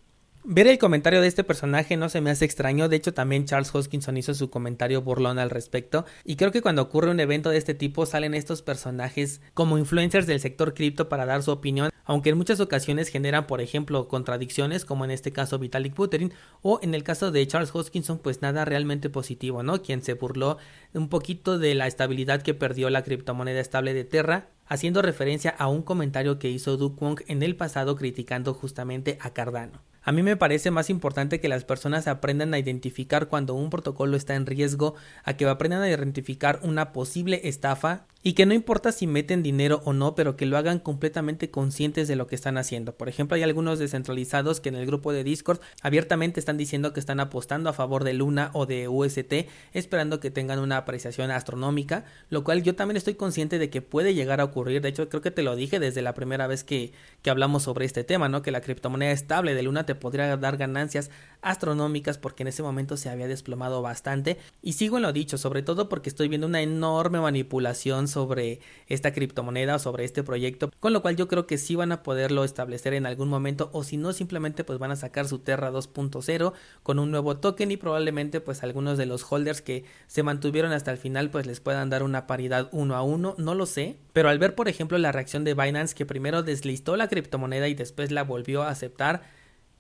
Ver 0.49 0.69
el 0.69 0.79
comentario 0.79 1.21
de 1.21 1.27
este 1.27 1.43
personaje 1.43 1.97
no 1.97 2.09
se 2.09 2.21
me 2.21 2.31
hace 2.31 2.45
extraño, 2.45 2.89
de 2.89 2.95
hecho 2.95 3.13
también 3.13 3.47
Charles 3.47 3.75
Hoskinson 3.75 4.17
hizo 4.17 4.33
su 4.33 4.49
comentario 4.49 5.03
burlón 5.03 5.41
al 5.41 5.51
respecto, 5.51 6.05
y 6.25 6.37
creo 6.37 6.53
que 6.53 6.63
cuando 6.63 6.83
ocurre 6.83 7.11
un 7.11 7.19
evento 7.19 7.51
de 7.51 7.57
este 7.57 7.75
tipo 7.75 8.07
salen 8.07 8.33
estos 8.33 8.63
personajes 8.63 9.41
como 9.55 9.77
influencers 9.77 10.29
del 10.29 10.39
sector 10.39 10.73
cripto 10.73 11.09
para 11.09 11.27
dar 11.27 11.43
su 11.43 11.51
opinión, 11.51 11.91
aunque 12.05 12.31
en 12.31 12.39
muchas 12.39 12.61
ocasiones 12.61 13.09
generan, 13.09 13.49
por 13.49 13.61
ejemplo, 13.61 14.07
contradicciones, 14.07 14.85
como 14.85 15.05
en 15.05 15.11
este 15.11 15.33
caso 15.33 15.59
Vitalik 15.59 15.97
Buterin, 15.97 16.33
o 16.63 16.79
en 16.81 16.95
el 16.95 17.03
caso 17.03 17.33
de 17.33 17.45
Charles 17.49 17.75
Hoskinson, 17.75 18.19
pues 18.19 18.41
nada 18.41 18.65
realmente 18.65 19.11
positivo, 19.11 19.65
¿no? 19.65 19.83
Quien 19.83 20.01
se 20.01 20.15
burló 20.15 20.59
un 20.95 21.09
poquito 21.09 21.59
de 21.59 21.75
la 21.75 21.89
estabilidad 21.89 22.43
que 22.43 22.55
perdió 22.55 22.89
la 22.89 23.03
criptomoneda 23.03 23.59
estable 23.59 23.95
de 23.95 24.05
Terra, 24.05 24.51
haciendo 24.69 25.03
referencia 25.03 25.51
a 25.51 25.67
un 25.67 25.83
comentario 25.83 26.39
que 26.39 26.51
hizo 26.51 26.77
Duke 26.77 27.05
Wong 27.05 27.21
en 27.27 27.43
el 27.43 27.57
pasado 27.57 27.97
criticando 27.97 28.55
justamente 28.55 29.19
a 29.21 29.31
Cardano. 29.31 29.83
A 30.09 30.13
mí 30.13 30.23
me 30.23 30.37
parece 30.37 30.71
más 30.71 30.89
importante 30.89 31.41
que 31.41 31.49
las 31.49 31.65
personas 31.65 32.07
aprendan 32.07 32.55
a 32.55 32.61
identificar 32.61 33.27
cuando 33.27 33.55
un 33.55 33.71
protocolo 33.71 34.17
está 34.17 34.37
en 34.37 34.47
riesgo, 34.47 34.95
a 35.25 35.33
que 35.33 35.47
aprendan 35.47 35.83
a 35.83 35.89
identificar 35.89 36.61
una 36.63 36.93
posible 36.93 37.41
estafa 37.43 38.07
y 38.23 38.33
que 38.33 38.47
no 38.47 38.55
importa 38.55 38.91
si 38.91 39.07
meten 39.07 39.43
dinero 39.43 39.83
o 39.85 39.93
no, 39.93 40.17
pero 40.17 40.37
que 40.37 40.47
lo 40.47 40.57
hagan 40.57 40.81
completamente 40.81 41.51
conscientes 41.51 42.09
de 42.09 42.17
lo 42.17 42.27
que 42.27 42.35
están 42.35 42.59
haciendo. 42.59 42.97
Por 42.97 43.09
ejemplo, 43.09 43.37
hay 43.37 43.45
algunos 43.45 43.79
descentralizados 43.79 44.61
que 44.61 44.69
en 44.69 44.75
el 44.75 44.87
grupo 44.87 45.13
de 45.13 45.23
Discord 45.23 45.61
abiertamente 45.83 46.41
están 46.41 46.57
diciendo 46.57 46.93
que 46.93 47.01
están 47.01 47.21
apostando 47.21 47.69
a 47.71 47.73
favor 47.73 48.03
de 48.03 48.15
Luna 48.15 48.51
o 48.53 48.67
de 48.67 48.89
UST, 48.89 49.47
esperando 49.75 50.21
que 50.21 50.31
tengan 50.31 50.59
una 50.61 50.77
apreciación 50.77 51.31
astronómica, 51.33 52.05
lo 52.31 52.43
cual 52.43 52.63
yo 52.63 52.75
también 52.77 52.97
estoy 52.97 53.15
consciente 53.15 53.59
de 53.59 53.71
que 53.71 53.83
puede 53.83 54.15
llegar 54.15 54.41
a 54.41 54.45
ocurrir. 54.45 54.83
De 54.83 54.89
hecho, 54.89 55.09
creo 55.09 55.23
que 55.23 55.33
te 55.33 55.43
lo 55.43 55.55
dije 55.55 55.81
desde 55.81 56.03
la 56.03 56.15
primera 56.15 56.47
vez 56.47 56.65
que, 56.65 56.93
que 57.23 57.31
hablamos 57.31 57.65
sobre 57.65 57.87
este 57.87 58.05
tema, 58.05 58.29
¿no? 58.29 58.43
Que 58.43 58.53
la 58.53 58.61
criptomoneda 58.61 59.13
estable 59.13 59.55
de 59.55 59.63
Luna 59.63 59.87
te 59.87 59.96
podría 59.97 60.37
dar 60.37 60.57
ganancias 60.57 61.11
astronómicas 61.43 62.19
porque 62.19 62.43
en 62.43 62.49
ese 62.49 62.63
momento 62.63 62.97
se 62.97 63.09
había 63.09 63.29
desplomado 63.29 63.83
bastante. 63.83 64.37
Y 64.63 64.73
sigo 64.73 64.97
en 64.97 65.03
lo 65.03 65.13
dicho, 65.13 65.39
sobre 65.39 65.63
todo 65.63 65.89
porque 65.89 66.09
estoy 66.09 66.29
viendo 66.29 66.47
una 66.47 66.63
enorme 66.63 67.21
manipulación 67.21 68.09
sobre 68.09 68.61
esta 68.89 69.13
criptomoneda 69.13 69.77
o 69.77 69.79
sobre 69.79 70.05
este 70.05 70.23
proyecto, 70.23 70.71
con 70.81 70.93
lo 70.93 71.03
cual 71.03 71.17
yo 71.17 71.29
creo 71.29 71.47
que 71.47 71.59
sí 71.59 71.77
van 71.77 71.93
a 71.93 72.03
poderlo 72.03 72.45
establecer 72.45 72.95
en 72.95 73.07
algún 73.07 73.29
momento 73.29 73.71
o 73.73 73.85
si 73.85 73.97
no 73.97 74.13
simplemente 74.13 74.65
pues 74.65 74.79
van 74.79 74.91
a 74.91 74.97
sacar 74.97 75.29
su 75.29 75.39
Terra 75.39 75.71
2.0 75.71 76.53
con 76.83 76.99
un 76.99 77.11
nuevo 77.11 77.37
token 77.37 77.71
y 77.71 77.77
probablemente 77.77 78.41
pues 78.41 78.63
algunos 78.63 78.99
de 78.99 79.07
los 79.07 79.25
holders 79.31 79.63
que 79.63 79.85
se 80.07 80.23
mantuvieron 80.23 80.73
hasta 80.73 80.91
el 80.91 80.99
final 80.99 81.31
pues 81.31 81.47
les 81.47 81.61
puedan 81.61 81.91
dar 81.91 82.03
una 82.03 82.27
paridad 82.27 82.69
uno 82.73 82.97
a 82.97 83.03
uno, 83.03 83.35
no 83.39 83.55
lo 83.55 83.67
sé, 83.67 83.97
pero 84.13 84.29
al 84.29 84.39
ver 84.39 84.55
por 84.55 84.69
ejemplo 84.69 84.99
la 84.99 85.13
reacción 85.13 85.45
de 85.45 85.55
Binance 85.55 85.95
que 85.95 86.07
primero 86.07 86.43
deslistó 86.43 86.97
la 86.97 87.09
criptomoneda 87.09 87.69
y 87.69 87.75
después 87.75 88.11
la 88.11 88.25
volvió 88.25 88.63
a 88.63 88.71
aceptar, 88.71 89.23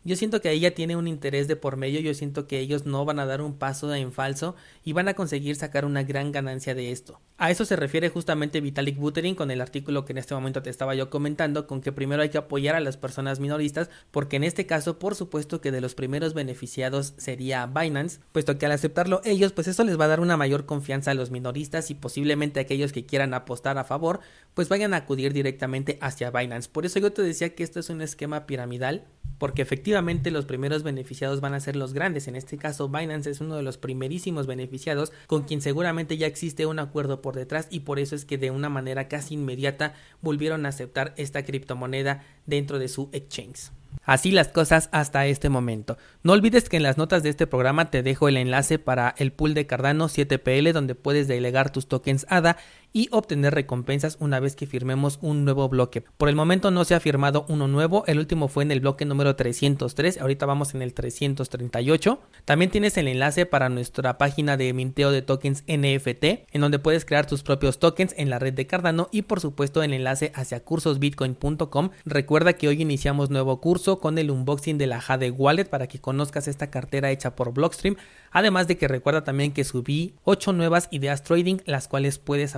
yo 0.06 0.14
siento 0.14 0.40
que 0.40 0.52
ella 0.52 0.72
tiene 0.72 0.94
un 0.94 1.08
interés 1.08 1.48
de 1.48 1.56
por 1.56 1.76
medio, 1.76 1.98
yo 1.98 2.14
siento 2.14 2.46
que 2.46 2.60
ellos 2.60 2.86
no 2.86 3.04
van 3.04 3.18
a 3.18 3.26
dar 3.26 3.42
un 3.42 3.58
paso 3.58 3.92
en 3.92 4.12
falso 4.12 4.54
y 4.84 4.92
van 4.92 5.08
a 5.08 5.14
conseguir 5.14 5.56
sacar 5.56 5.84
una 5.84 6.04
gran 6.04 6.30
ganancia 6.30 6.76
de 6.76 6.92
esto. 6.92 7.20
A 7.38 7.50
eso 7.50 7.64
se 7.64 7.76
refiere 7.76 8.08
justamente 8.08 8.60
Vitalik 8.60 8.96
Buterin 8.96 9.34
con 9.34 9.50
el 9.50 9.60
artículo 9.60 10.04
que 10.04 10.12
en 10.12 10.18
este 10.18 10.34
momento 10.34 10.62
te 10.62 10.70
estaba 10.70 10.94
yo 10.94 11.10
comentando, 11.10 11.66
con 11.66 11.80
que 11.80 11.92
primero 11.92 12.22
hay 12.22 12.30
que 12.30 12.38
apoyar 12.38 12.76
a 12.76 12.80
las 12.80 12.96
personas 12.96 13.40
minoristas, 13.40 13.90
porque 14.10 14.36
en 14.36 14.44
este 14.44 14.64
caso, 14.64 14.98
por 14.98 15.16
supuesto 15.16 15.60
que 15.60 15.72
de 15.72 15.80
los 15.80 15.94
primeros 15.96 16.34
beneficiados 16.34 17.14
sería 17.16 17.66
Binance, 17.66 18.20
puesto 18.30 18.56
que 18.56 18.66
al 18.66 18.72
aceptarlo 18.72 19.20
ellos, 19.24 19.52
pues 19.52 19.66
eso 19.66 19.82
les 19.82 19.98
va 19.98 20.04
a 20.04 20.08
dar 20.08 20.20
una 20.20 20.36
mayor 20.36 20.66
confianza 20.66 21.10
a 21.10 21.14
los 21.14 21.32
minoristas 21.32 21.90
y 21.90 21.94
posiblemente 21.94 22.60
aquellos 22.60 22.92
que 22.92 23.04
quieran 23.04 23.34
apostar 23.34 23.76
a 23.76 23.84
favor, 23.84 24.20
pues 24.54 24.68
vayan 24.68 24.94
a 24.94 24.98
acudir 24.98 25.32
directamente 25.32 25.98
hacia 26.00 26.30
Binance. 26.30 26.70
Por 26.70 26.86
eso 26.86 27.00
yo 27.00 27.12
te 27.12 27.22
decía 27.22 27.54
que 27.56 27.64
esto 27.64 27.80
es 27.80 27.90
un 27.90 28.02
esquema 28.02 28.46
piramidal 28.46 29.04
porque 29.38 29.62
efectivamente 29.62 30.30
los 30.30 30.44
primeros 30.44 30.82
beneficiados 30.82 31.40
van 31.40 31.54
a 31.54 31.60
ser 31.60 31.76
los 31.76 31.92
grandes. 31.92 32.28
En 32.28 32.36
este 32.36 32.58
caso, 32.58 32.88
Binance 32.88 33.30
es 33.30 33.40
uno 33.40 33.56
de 33.56 33.62
los 33.62 33.78
primerísimos 33.78 34.46
beneficiados 34.46 35.12
con 35.26 35.44
quien 35.44 35.60
seguramente 35.60 36.16
ya 36.16 36.26
existe 36.26 36.66
un 36.66 36.78
acuerdo 36.78 37.22
por 37.22 37.34
detrás 37.34 37.68
y 37.70 37.80
por 37.80 37.98
eso 37.98 38.14
es 38.14 38.24
que 38.24 38.38
de 38.38 38.50
una 38.50 38.68
manera 38.68 39.08
casi 39.08 39.34
inmediata 39.34 39.94
volvieron 40.20 40.66
a 40.66 40.70
aceptar 40.70 41.14
esta 41.16 41.44
criptomoneda 41.44 42.24
dentro 42.46 42.78
de 42.78 42.88
su 42.88 43.08
exchange. 43.12 43.70
Así 44.04 44.30
las 44.30 44.48
cosas 44.48 44.88
hasta 44.92 45.26
este 45.26 45.48
momento. 45.48 45.98
No 46.22 46.32
olvides 46.32 46.68
que 46.68 46.76
en 46.76 46.82
las 46.82 46.96
notas 46.96 47.22
de 47.22 47.28
este 47.30 47.46
programa 47.46 47.90
te 47.90 48.02
dejo 48.02 48.28
el 48.28 48.36
enlace 48.36 48.78
para 48.78 49.14
el 49.18 49.32
pool 49.32 49.54
de 49.54 49.66
Cardano 49.66 50.08
7PL 50.08 50.72
donde 50.72 50.94
puedes 50.94 51.26
delegar 51.26 51.70
tus 51.70 51.88
tokens 51.88 52.26
ADA 52.28 52.56
y 52.96 53.10
obtener 53.10 53.52
recompensas 53.52 54.16
una 54.20 54.40
vez 54.40 54.56
que 54.56 54.66
firmemos 54.66 55.18
un 55.20 55.44
nuevo 55.44 55.68
bloque. 55.68 56.02
Por 56.16 56.30
el 56.30 56.34
momento 56.34 56.70
no 56.70 56.82
se 56.86 56.94
ha 56.94 57.00
firmado 57.00 57.44
uno 57.46 57.68
nuevo, 57.68 58.04
el 58.06 58.18
último 58.18 58.48
fue 58.48 58.62
en 58.62 58.70
el 58.70 58.80
bloque 58.80 59.04
número 59.04 59.36
303, 59.36 60.18
ahorita 60.18 60.46
vamos 60.46 60.74
en 60.74 60.80
el 60.80 60.94
338. 60.94 62.18
También 62.46 62.70
tienes 62.70 62.96
el 62.96 63.08
enlace 63.08 63.44
para 63.44 63.68
nuestra 63.68 64.16
página 64.16 64.56
de 64.56 64.72
minteo 64.72 65.10
de 65.10 65.20
tokens 65.20 65.62
NFT, 65.68 66.24
en 66.50 66.60
donde 66.62 66.78
puedes 66.78 67.04
crear 67.04 67.26
tus 67.26 67.42
propios 67.42 67.78
tokens 67.78 68.14
en 68.16 68.30
la 68.30 68.38
red 68.38 68.54
de 68.54 68.66
Cardano 68.66 69.10
y 69.12 69.20
por 69.22 69.40
supuesto 69.40 69.82
el 69.82 69.92
enlace 69.92 70.32
hacia 70.34 70.64
cursosbitcoin.com. 70.64 71.90
Recuerda 72.06 72.54
que 72.54 72.68
hoy 72.68 72.80
iniciamos 72.80 73.28
nuevo 73.28 73.60
curso 73.60 74.00
con 74.00 74.16
el 74.16 74.30
unboxing 74.30 74.78
de 74.78 74.86
la 74.86 75.02
Jade 75.02 75.30
Wallet 75.32 75.66
para 75.66 75.86
que 75.86 76.00
conozcas 76.00 76.48
esta 76.48 76.70
cartera 76.70 77.10
hecha 77.10 77.36
por 77.36 77.52
Blockstream, 77.52 77.96
además 78.30 78.68
de 78.68 78.78
que 78.78 78.88
recuerda 78.88 79.22
también 79.22 79.52
que 79.52 79.64
subí 79.64 80.14
8 80.24 80.54
nuevas 80.54 80.88
ideas 80.92 81.22
trading 81.24 81.58
las 81.66 81.88
cuales 81.88 82.18
puedes 82.18 82.56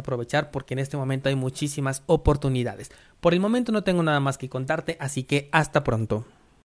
porque 0.51 0.75
en 0.75 0.79
este 0.79 0.97
momento 0.97 1.29
hay 1.29 1.35
muchísimas 1.35 2.03
oportunidades. 2.07 2.91
Por 3.21 3.35
el 3.35 3.41
momento 3.41 3.73
no 3.73 3.83
tengo 3.83 4.03
nada 4.03 4.21
más 4.21 4.38
que 4.38 4.49
contarte, 4.49 4.97
así 5.01 5.25
que 5.25 5.49
hasta 5.51 5.83
pronto. 5.83 6.25